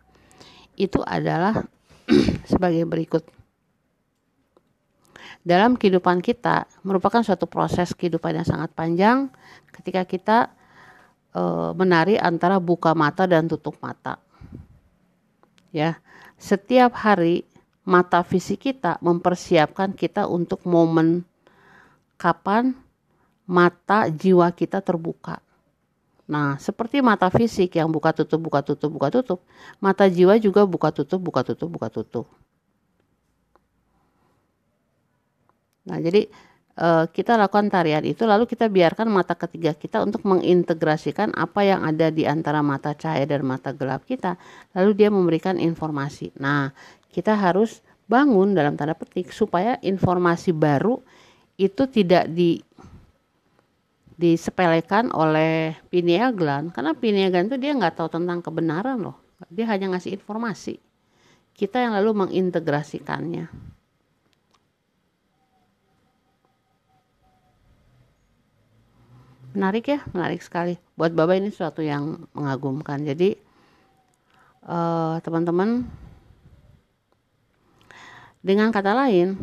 itu 0.79 1.03
adalah 1.03 1.67
sebagai 2.51 2.87
berikut. 2.87 3.36
Dalam 5.47 5.79
kehidupan 5.79 6.19
kita 6.19 6.67
merupakan 6.83 7.23
suatu 7.23 7.47
proses 7.47 7.95
kehidupan 7.95 8.35
yang 8.35 8.43
sangat 8.43 8.67
panjang 8.75 9.31
ketika 9.71 10.03
kita 10.03 10.37
uh, 11.31 11.71
menari 11.71 12.19
antara 12.19 12.59
buka 12.59 12.91
mata 12.91 13.23
dan 13.23 13.47
tutup 13.47 13.79
mata. 13.79 14.19
Ya, 15.71 16.03
setiap 16.35 16.99
hari 16.99 17.47
mata 17.87 18.27
fisik 18.27 18.67
kita 18.67 18.99
mempersiapkan 18.99 19.95
kita 19.95 20.27
untuk 20.27 20.67
momen 20.67 21.23
kapan 22.19 22.75
mata 23.47 24.11
jiwa 24.11 24.51
kita 24.51 24.83
terbuka. 24.83 25.39
Nah, 26.27 26.59
seperti 26.59 26.99
mata 26.99 27.31
fisik 27.31 27.79
yang 27.79 27.87
buka 27.87 28.11
tutup 28.11 28.43
buka 28.43 28.59
tutup 28.59 28.91
buka 28.91 29.07
tutup, 29.15 29.39
mata 29.79 30.11
jiwa 30.11 30.35
juga 30.43 30.67
buka 30.67 30.91
tutup 30.91 31.23
buka 31.23 31.39
tutup 31.47 31.71
buka 31.71 31.87
tutup. 31.87 32.27
Nah, 35.87 35.97
jadi 36.03 36.27
uh, 36.77 37.05
kita 37.09 37.39
lakukan 37.39 37.71
tarian 37.71 38.03
itu 38.05 38.27
lalu 38.27 38.45
kita 38.45 38.67
biarkan 38.67 39.09
mata 39.09 39.33
ketiga 39.33 39.73
kita 39.73 40.03
untuk 40.03 40.23
mengintegrasikan 40.27 41.33
apa 41.33 41.65
yang 41.65 41.81
ada 41.87 42.13
di 42.13 42.27
antara 42.27 42.61
mata 42.61 42.93
cahaya 42.93 43.25
dan 43.25 43.47
mata 43.47 43.73
gelap 43.73 44.05
kita, 44.05 44.35
lalu 44.75 44.91
dia 44.93 45.09
memberikan 45.09 45.57
informasi. 45.57 46.35
Nah, 46.37 46.71
kita 47.09 47.33
harus 47.33 47.81
bangun 48.07 48.55
dalam 48.55 48.75
tanda 48.79 48.95
petik 48.95 49.31
supaya 49.35 49.75
informasi 49.83 50.55
baru 50.55 50.99
itu 51.57 51.83
tidak 51.89 52.29
di 52.31 52.61
disepelekan 54.17 55.13
oleh 55.13 55.77
pineal 55.93 56.33
gland 56.33 56.73
karena 56.73 56.97
pineal 56.97 57.29
gland 57.29 57.53
itu 57.53 57.57
dia 57.61 57.77
nggak 57.77 58.01
tahu 58.01 58.09
tentang 58.09 58.41
kebenaran 58.41 58.97
loh. 58.97 59.17
Dia 59.53 59.69
hanya 59.69 59.93
ngasih 59.93 60.17
informasi. 60.17 60.81
Kita 61.53 61.77
yang 61.77 61.93
lalu 61.93 62.25
mengintegrasikannya 62.25 63.76
menarik 69.57 69.89
ya 69.89 69.99
menarik 70.13 70.45
sekali 70.45 70.77
buat 70.93 71.09
bapak 71.17 71.41
ini 71.41 71.49
suatu 71.49 71.81
yang 71.81 72.29
mengagumkan 72.37 73.01
jadi 73.01 73.33
uh, 74.69 75.17
teman-teman 75.25 75.89
dengan 78.45 78.69
kata 78.69 78.93
lain 78.93 79.33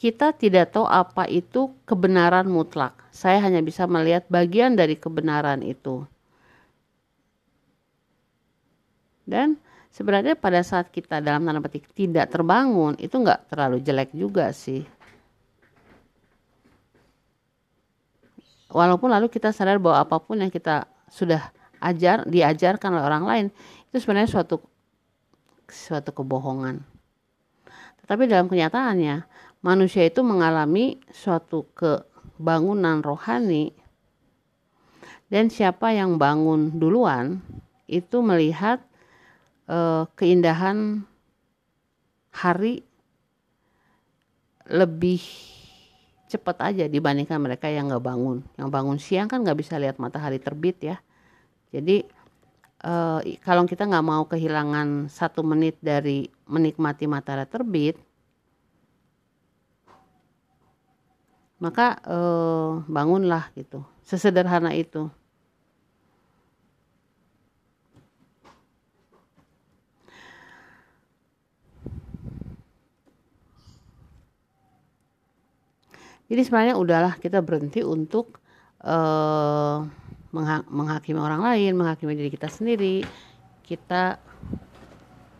kita 0.00 0.32
tidak 0.32 0.72
tahu 0.72 0.88
apa 0.88 1.28
itu 1.28 1.76
kebenaran 1.84 2.48
mutlak. 2.48 2.96
Saya 3.12 3.36
hanya 3.44 3.60
bisa 3.60 3.84
melihat 3.84 4.24
bagian 4.32 4.72
dari 4.72 4.96
kebenaran 4.96 5.60
itu. 5.60 6.08
Dan 9.28 9.60
sebenarnya 9.92 10.40
pada 10.40 10.64
saat 10.64 10.88
kita 10.88 11.20
dalam 11.20 11.44
tanda 11.44 11.60
petik 11.60 11.92
tidak 11.92 12.32
terbangun, 12.32 12.96
itu 12.96 13.12
nggak 13.12 13.52
terlalu 13.52 13.84
jelek 13.84 14.16
juga 14.16 14.48
sih. 14.56 14.88
Walaupun 18.70 19.10
lalu 19.10 19.26
kita 19.26 19.50
sadar 19.50 19.82
bahwa 19.82 19.98
apa 19.98 20.16
pun 20.22 20.38
yang 20.38 20.50
kita 20.50 20.86
sudah 21.10 21.50
ajar, 21.82 22.22
diajarkan 22.26 22.94
oleh 22.94 23.04
orang 23.04 23.24
lain, 23.26 23.46
itu 23.90 23.98
sebenarnya 23.98 24.30
suatu 24.30 24.62
suatu 25.66 26.10
kebohongan. 26.14 26.82
Tetapi 28.04 28.30
dalam 28.30 28.46
kenyataannya, 28.46 29.26
manusia 29.62 30.06
itu 30.06 30.22
mengalami 30.22 31.02
suatu 31.10 31.66
kebangunan 31.74 33.02
rohani 33.02 33.74
dan 35.30 35.46
siapa 35.46 35.94
yang 35.94 36.18
bangun 36.18 36.74
duluan 36.74 37.38
itu 37.86 38.18
melihat 38.18 38.82
uh, 39.70 40.10
keindahan 40.18 41.06
hari 42.34 42.82
lebih 44.66 45.22
cepat 46.30 46.62
aja 46.62 46.86
dibandingkan 46.86 47.42
mereka 47.42 47.66
yang 47.66 47.90
nggak 47.90 48.04
bangun. 48.06 48.38
Yang 48.54 48.68
bangun 48.70 48.98
siang 49.02 49.26
kan 49.26 49.42
nggak 49.42 49.58
bisa 49.58 49.74
lihat 49.82 49.98
matahari 49.98 50.38
terbit 50.38 50.78
ya. 50.78 50.96
Jadi 51.74 52.06
uh, 52.86 53.18
kalau 53.42 53.66
kita 53.66 53.90
nggak 53.90 54.06
mau 54.06 54.22
kehilangan 54.30 55.10
satu 55.10 55.42
menit 55.42 55.74
dari 55.82 56.30
menikmati 56.46 57.10
matahari 57.10 57.50
terbit, 57.50 57.98
maka 61.60 62.00
eh, 62.08 62.70
bangunlah 62.88 63.52
gitu 63.52 63.84
sesederhana 64.00 64.72
itu 64.72 65.12
jadi 76.30 76.40
sebenarnya 76.46 76.74
udahlah 76.78 77.18
kita 77.18 77.42
berhenti 77.42 77.82
untuk 77.82 78.38
eh, 78.80 79.78
menghakimi 80.70 81.18
orang 81.18 81.42
lain 81.42 81.74
menghakimi 81.74 82.14
diri 82.14 82.30
kita 82.30 82.46
sendiri 82.46 83.02
kita 83.66 84.22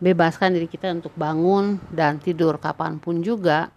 bebaskan 0.01 0.57
diri 0.57 0.67
kita 0.67 0.91
untuk 0.97 1.13
bangun 1.15 1.79
dan 1.95 2.19
tidur 2.19 2.57
kapan 2.59 2.97
pun 2.99 3.23
juga 3.23 3.69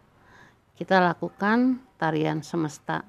kita 0.73 0.97
lakukan 0.97 1.83
tarian 1.99 2.41
semesta. 2.41 3.05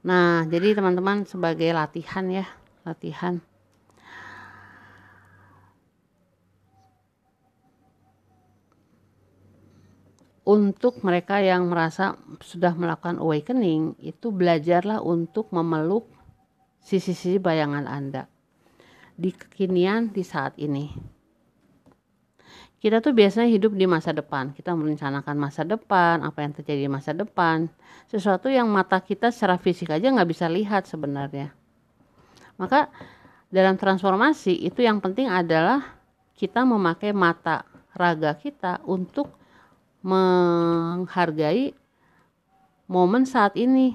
Nah, 0.00 0.48
jadi 0.48 0.72
teman-teman 0.72 1.28
sebagai 1.28 1.68
latihan 1.76 2.24
ya, 2.32 2.46
latihan. 2.88 3.49
Untuk 10.50 10.98
mereka 11.06 11.38
yang 11.38 11.70
merasa 11.70 12.18
sudah 12.42 12.74
melakukan 12.74 13.22
awakening, 13.22 13.94
itu 14.02 14.34
belajarlah 14.34 14.98
untuk 14.98 15.54
memeluk 15.54 16.10
sisi-sisi 16.82 17.38
bayangan 17.38 17.86
Anda 17.86 18.26
di 19.14 19.30
kekinian 19.30 20.10
di 20.10 20.24
saat 20.24 20.56
ini 20.58 20.90
kita 22.80 23.04
tuh 23.04 23.12
biasanya 23.12 23.52
hidup 23.52 23.76
di 23.76 23.84
masa 23.84 24.16
depan. 24.16 24.56
Kita 24.56 24.72
merencanakan 24.72 25.36
masa 25.36 25.68
depan, 25.68 26.24
apa 26.24 26.40
yang 26.40 26.56
terjadi 26.56 26.88
di 26.88 26.90
masa 26.90 27.12
depan. 27.12 27.68
Sesuatu 28.08 28.48
yang 28.48 28.72
mata 28.72 28.96
kita 29.04 29.28
secara 29.28 29.60
fisik 29.60 29.92
aja 29.92 30.08
nggak 30.08 30.24
bisa 30.24 30.48
lihat 30.48 30.88
sebenarnya. 30.88 31.52
Maka 32.56 32.88
dalam 33.52 33.76
transformasi 33.76 34.64
itu 34.64 34.80
yang 34.80 35.04
penting 35.04 35.28
adalah 35.28 36.00
kita 36.32 36.64
memakai 36.64 37.12
mata 37.12 37.68
raga 37.92 38.32
kita 38.40 38.80
untuk 38.88 39.36
menghargai 40.00 41.76
momen 42.90 43.22
saat 43.28 43.54
ini. 43.54 43.94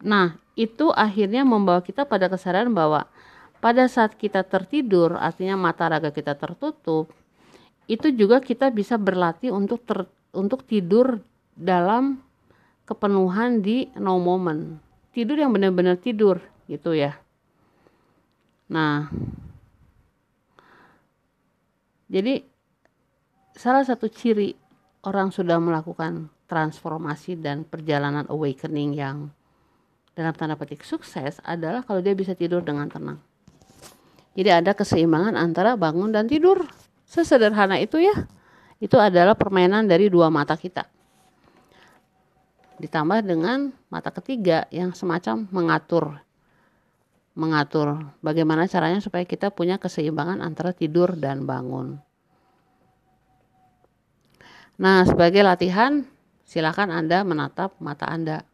Nah, 0.00 0.40
itu 0.56 0.88
akhirnya 0.96 1.44
membawa 1.44 1.84
kita 1.84 2.08
pada 2.08 2.32
kesadaran 2.32 2.72
bahwa 2.72 3.04
pada 3.60 3.84
saat 3.84 4.16
kita 4.16 4.40
tertidur, 4.40 5.20
artinya 5.20 5.60
mata 5.60 5.84
raga 5.92 6.08
kita 6.08 6.32
tertutup, 6.32 7.12
itu 7.84 8.08
juga 8.16 8.40
kita 8.40 8.72
bisa 8.72 8.96
berlatih 8.96 9.52
untuk 9.52 9.84
ter, 9.84 10.08
untuk 10.32 10.64
tidur 10.64 11.20
dalam 11.52 12.24
kepenuhan 12.88 13.60
di 13.60 13.92
no 14.00 14.16
moment. 14.16 14.80
Tidur 15.12 15.36
yang 15.36 15.52
benar-benar 15.52 16.00
tidur 16.00 16.40
gitu 16.64 16.96
ya. 16.96 17.20
Nah, 18.70 19.12
jadi 22.10 22.42
salah 23.54 23.86
satu 23.86 24.10
ciri 24.10 24.58
orang 25.06 25.30
sudah 25.30 25.62
melakukan 25.62 26.26
transformasi 26.50 27.38
dan 27.38 27.62
perjalanan 27.62 28.26
awakening 28.26 28.98
yang 28.98 29.30
dalam 30.18 30.34
tanda 30.34 30.58
petik 30.58 30.82
sukses 30.82 31.38
adalah 31.46 31.86
kalau 31.86 32.02
dia 32.02 32.12
bisa 32.18 32.34
tidur 32.34 32.66
dengan 32.66 32.90
tenang. 32.90 33.22
Jadi 34.34 34.50
ada 34.50 34.74
keseimbangan 34.74 35.38
antara 35.38 35.78
bangun 35.78 36.10
dan 36.10 36.26
tidur. 36.26 36.66
Sesederhana 37.06 37.78
itu 37.78 38.02
ya. 38.02 38.26
Itu 38.82 38.98
adalah 38.98 39.38
permainan 39.38 39.86
dari 39.86 40.10
dua 40.10 40.26
mata 40.34 40.58
kita. 40.58 40.90
Ditambah 42.82 43.22
dengan 43.22 43.70
mata 43.86 44.10
ketiga 44.10 44.66
yang 44.74 44.96
semacam 44.98 45.46
mengatur 45.54 46.18
mengatur 47.34 48.10
bagaimana 48.20 48.66
caranya 48.66 48.98
supaya 48.98 49.22
kita 49.22 49.54
punya 49.54 49.78
keseimbangan 49.78 50.42
antara 50.42 50.74
tidur 50.74 51.14
dan 51.14 51.46
bangun. 51.46 52.02
Nah, 54.80 55.04
sebagai 55.04 55.44
latihan, 55.44 56.08
silakan 56.48 56.88
Anda 56.88 57.20
menatap 57.20 57.76
mata 57.84 58.08
Anda. 58.08 58.48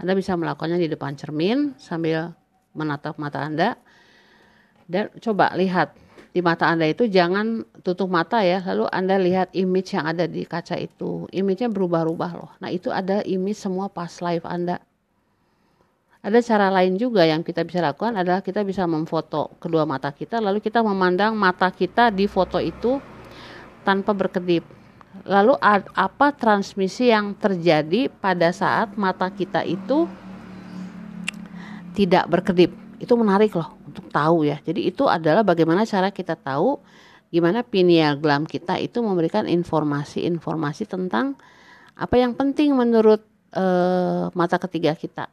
Anda 0.00 0.16
bisa 0.16 0.32
melakukannya 0.32 0.80
di 0.80 0.88
depan 0.88 1.20
cermin 1.20 1.76
sambil 1.76 2.32
menatap 2.72 3.20
mata 3.20 3.44
Anda. 3.44 3.76
Dan 4.88 5.12
coba 5.20 5.52
lihat 5.52 5.92
di 6.32 6.40
mata 6.40 6.68
Anda 6.68 6.88
itu 6.88 7.08
jangan 7.08 7.64
tutup 7.84 8.08
mata 8.08 8.40
ya, 8.40 8.64
lalu 8.64 8.88
Anda 8.88 9.20
lihat 9.20 9.52
image 9.52 9.96
yang 9.96 10.08
ada 10.08 10.24
di 10.24 10.48
kaca 10.48 10.80
itu. 10.80 11.28
Image-nya 11.32 11.68
berubah-ubah 11.68 12.32
loh. 12.36 12.52
Nah, 12.60 12.72
itu 12.72 12.88
ada 12.88 13.20
image 13.24 13.60
semua 13.60 13.92
pas 13.92 14.12
live 14.20 14.44
Anda. 14.48 14.80
Ada 16.24 16.42
cara 16.42 16.66
lain 16.72 16.96
juga 16.96 17.22
yang 17.22 17.44
kita 17.44 17.62
bisa 17.62 17.78
lakukan 17.84 18.16
adalah 18.16 18.40
kita 18.42 18.64
bisa 18.66 18.88
memfoto 18.88 19.54
kedua 19.62 19.86
mata 19.86 20.10
kita 20.10 20.42
lalu 20.42 20.58
kita 20.58 20.82
memandang 20.82 21.36
mata 21.36 21.70
kita 21.70 22.10
di 22.10 22.26
foto 22.26 22.58
itu 22.58 22.98
tanpa 23.86 24.10
berkedip. 24.10 24.66
Lalu 25.22 25.56
apa 25.96 26.28
transmisi 26.34 27.08
yang 27.08 27.32
terjadi 27.38 28.10
pada 28.10 28.50
saat 28.52 28.98
mata 28.98 29.30
kita 29.30 29.62
itu 29.62 30.10
tidak 31.94 32.26
berkedip? 32.28 32.74
Itu 33.00 33.14
menarik 33.16 33.54
loh 33.54 33.78
untuk 33.86 34.10
tahu 34.10 34.44
ya. 34.44 34.60
Jadi 34.60 34.90
itu 34.90 35.06
adalah 35.06 35.46
bagaimana 35.46 35.86
cara 35.88 36.10
kita 36.10 36.36
tahu 36.36 36.82
gimana 37.30 37.62
pineal 37.62 38.18
gland 38.18 38.46
kita 38.50 38.76
itu 38.82 39.02
memberikan 39.02 39.46
informasi-informasi 39.46 40.84
tentang 40.90 41.38
apa 41.96 42.14
yang 42.20 42.36
penting 42.36 42.76
menurut 42.76 43.24
uh, 43.56 44.28
mata 44.36 44.60
ketiga 44.60 44.94
kita 44.94 45.26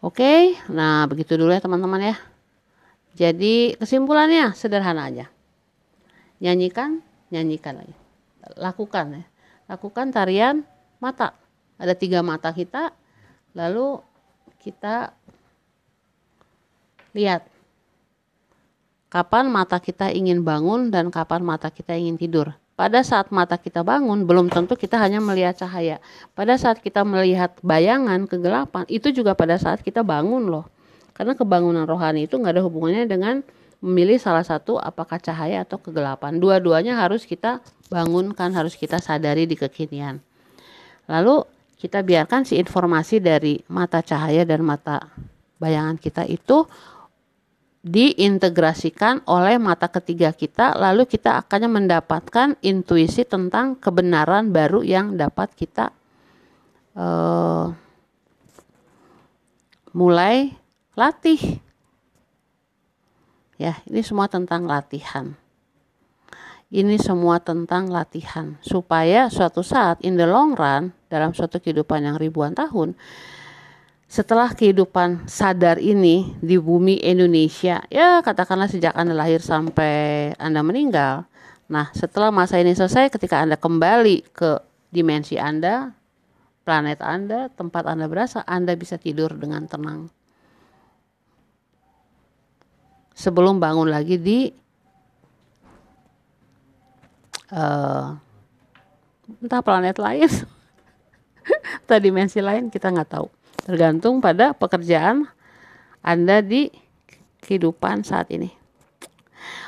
Oke, 0.00 0.56
nah 0.72 1.04
begitu 1.04 1.36
dulu 1.36 1.52
ya 1.52 1.60
teman-teman 1.60 2.00
ya. 2.00 2.16
Jadi 3.12 3.76
kesimpulannya 3.76 4.56
sederhana 4.56 5.12
aja. 5.12 5.28
Nyanyikan, 6.40 7.04
nyanyikan 7.28 7.84
lagi. 7.84 7.92
Lakukan 8.56 9.20
ya. 9.20 9.24
Lakukan 9.68 10.08
tarian 10.08 10.64
mata. 11.04 11.36
Ada 11.76 11.92
tiga 11.92 12.24
mata 12.24 12.48
kita, 12.52 12.96
lalu 13.52 14.00
kita 14.60 15.12
lihat 17.16 17.44
kapan 19.08 19.48
mata 19.48 19.80
kita 19.80 20.12
ingin 20.12 20.44
bangun 20.44 20.88
dan 20.88 21.08
kapan 21.08 21.44
mata 21.44 21.68
kita 21.68 21.96
ingin 21.96 22.20
tidur. 22.20 22.56
Pada 22.80 23.04
saat 23.04 23.28
mata 23.28 23.60
kita 23.60 23.84
bangun, 23.84 24.24
belum 24.24 24.48
tentu 24.48 24.72
kita 24.72 24.96
hanya 24.96 25.20
melihat 25.20 25.52
cahaya. 25.52 26.00
Pada 26.32 26.56
saat 26.56 26.80
kita 26.80 27.04
melihat 27.04 27.52
bayangan 27.60 28.24
kegelapan, 28.24 28.88
itu 28.88 29.12
juga 29.12 29.36
pada 29.36 29.60
saat 29.60 29.84
kita 29.84 30.00
bangun 30.00 30.48
loh. 30.48 30.64
Karena 31.12 31.36
kebangunan 31.36 31.84
rohani 31.84 32.24
itu 32.24 32.40
nggak 32.40 32.56
ada 32.56 32.64
hubungannya 32.64 33.04
dengan 33.04 33.44
memilih 33.84 34.16
salah 34.16 34.40
satu 34.40 34.80
apakah 34.80 35.20
cahaya 35.20 35.60
atau 35.60 35.76
kegelapan. 35.76 36.40
Dua-duanya 36.40 36.96
harus 36.96 37.28
kita 37.28 37.60
bangunkan, 37.92 38.48
harus 38.56 38.72
kita 38.72 38.96
sadari 38.96 39.44
di 39.44 39.60
kekinian. 39.60 40.16
Lalu 41.04 41.44
kita 41.76 42.00
biarkan 42.00 42.48
si 42.48 42.56
informasi 42.56 43.20
dari 43.20 43.60
mata 43.68 44.00
cahaya 44.00 44.48
dan 44.48 44.64
mata 44.64 45.04
bayangan 45.60 46.00
kita 46.00 46.24
itu 46.24 46.64
diintegrasikan 47.80 49.24
oleh 49.24 49.56
mata 49.56 49.88
ketiga 49.88 50.36
kita 50.36 50.76
lalu 50.76 51.08
kita 51.08 51.40
akan 51.40 51.80
mendapatkan 51.80 52.60
intuisi 52.60 53.24
tentang 53.24 53.80
kebenaran 53.80 54.52
baru 54.52 54.84
yang 54.84 55.16
dapat 55.16 55.48
kita 55.56 55.88
uh, 56.92 57.72
mulai 59.96 60.52
latih. 60.92 61.40
Ya 63.60 63.80
ini 63.88 64.00
semua 64.04 64.28
tentang 64.28 64.64
latihan. 64.68 65.36
Ini 66.70 67.02
semua 67.02 67.42
tentang 67.42 67.90
latihan. 67.90 68.56
Supaya 68.62 69.26
suatu 69.26 69.60
saat 69.60 69.98
in 70.06 70.14
the 70.14 70.24
long 70.24 70.54
run 70.54 70.94
dalam 71.10 71.34
suatu 71.34 71.58
kehidupan 71.58 72.06
yang 72.06 72.16
ribuan 72.16 72.54
tahun 72.54 72.94
setelah 74.10 74.50
kehidupan 74.50 75.30
sadar 75.30 75.78
ini 75.78 76.34
di 76.42 76.58
bumi 76.58 76.98
Indonesia, 76.98 77.78
ya 77.86 78.18
katakanlah 78.26 78.66
sejak 78.66 78.90
Anda 78.98 79.14
lahir 79.14 79.38
sampai 79.38 80.34
Anda 80.34 80.66
meninggal. 80.66 81.30
Nah, 81.70 81.94
setelah 81.94 82.34
masa 82.34 82.58
ini 82.58 82.74
selesai, 82.74 83.06
ketika 83.06 83.38
Anda 83.38 83.54
kembali 83.54 84.34
ke 84.34 84.58
dimensi 84.90 85.38
Anda, 85.38 85.94
planet 86.66 86.98
Anda, 86.98 87.54
tempat 87.54 87.86
Anda 87.86 88.10
berasal, 88.10 88.42
Anda 88.50 88.74
bisa 88.74 88.98
tidur 88.98 89.30
dengan 89.38 89.70
tenang. 89.70 90.10
Sebelum 93.14 93.62
bangun 93.62 93.94
lagi 93.94 94.18
di 94.18 94.50
uh, 97.54 98.18
entah 99.38 99.62
planet 99.62 100.02
lain, 100.02 100.26
entah 101.86 102.00
dimensi 102.02 102.42
lain, 102.42 102.74
kita 102.74 102.90
nggak 102.90 103.06
tahu 103.14 103.30
tergantung 103.64 104.18
pada 104.18 104.52
pekerjaan 104.56 105.28
Anda 106.00 106.40
di 106.40 106.72
kehidupan 107.44 108.04
saat 108.04 108.28
ini. 108.32 108.52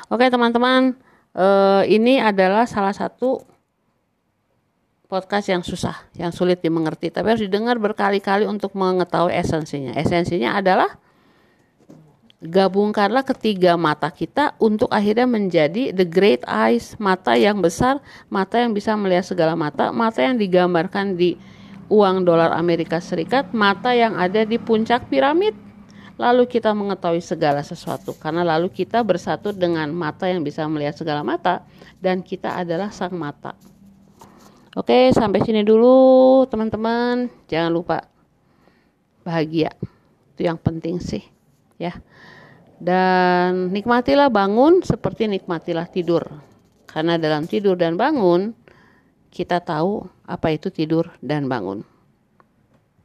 Oke 0.09 0.29
teman-teman, 0.29 0.93
eh, 1.33 1.83
ini 1.89 2.21
adalah 2.21 2.69
salah 2.69 2.93
satu 2.93 3.41
podcast 5.09 5.45
yang 5.53 5.61
susah, 5.61 6.09
yang 6.17 6.33
sulit 6.33 6.57
dimengerti, 6.61 7.13
tapi 7.13 7.33
harus 7.33 7.45
didengar 7.45 7.77
berkali-kali 7.77 8.49
untuk 8.49 8.73
mengetahui 8.73 9.29
esensinya. 9.29 9.93
Esensinya 9.93 10.57
adalah 10.57 10.89
gabungkanlah 12.43 13.23
ketiga 13.23 13.79
mata 13.79 14.11
kita 14.11 14.57
untuk 14.59 14.91
akhirnya 14.91 15.29
menjadi 15.29 15.95
the 15.95 16.03
great 16.03 16.43
eyes, 16.49 16.97
mata 16.99 17.37
yang 17.37 17.61
besar, 17.63 18.01
mata 18.27 18.59
yang 18.59 18.75
bisa 18.75 18.97
melihat 18.97 19.23
segala 19.23 19.53
mata, 19.55 19.93
mata 19.95 20.19
yang 20.19 20.35
digambarkan 20.35 21.15
di 21.15 21.37
uang 21.89 22.23
dolar 22.27 22.55
Amerika 22.55 22.99
Serikat, 23.03 23.51
mata 23.51 23.91
yang 23.95 24.15
ada 24.15 24.43
di 24.47 24.59
puncak 24.59 25.07
piramid. 25.07 25.55
Lalu 26.13 26.45
kita 26.45 26.71
mengetahui 26.77 27.25
segala 27.25 27.65
sesuatu 27.65 28.13
karena 28.13 28.45
lalu 28.45 28.69
kita 28.69 29.01
bersatu 29.01 29.49
dengan 29.49 29.89
mata 29.89 30.29
yang 30.29 30.45
bisa 30.45 30.61
melihat 30.69 30.93
segala 30.93 31.25
mata 31.25 31.65
dan 31.97 32.21
kita 32.21 32.53
adalah 32.53 32.93
sang 32.93 33.17
mata. 33.17 33.57
Oke, 34.77 35.09
sampai 35.13 35.41
sini 35.41 35.61
dulu 35.65 36.45
teman-teman. 36.49 37.29
Jangan 37.49 37.71
lupa 37.73 37.97
bahagia. 39.25 39.73
Itu 40.33 40.49
yang 40.49 40.57
penting 40.57 40.97
sih, 40.97 41.21
ya. 41.77 41.93
Dan 42.77 43.69
nikmatilah 43.69 44.33
bangun 44.33 44.81
seperti 44.81 45.29
nikmatilah 45.29 45.85
tidur. 45.89 46.25
Karena 46.89 47.17
dalam 47.17 47.49
tidur 47.49 47.73
dan 47.73 47.97
bangun 47.97 48.53
kita 49.33 49.65
tahu 49.65 50.05
apa 50.29 50.53
itu 50.53 50.69
tidur 50.69 51.09
dan 51.17 51.49
bangun. 51.49 51.81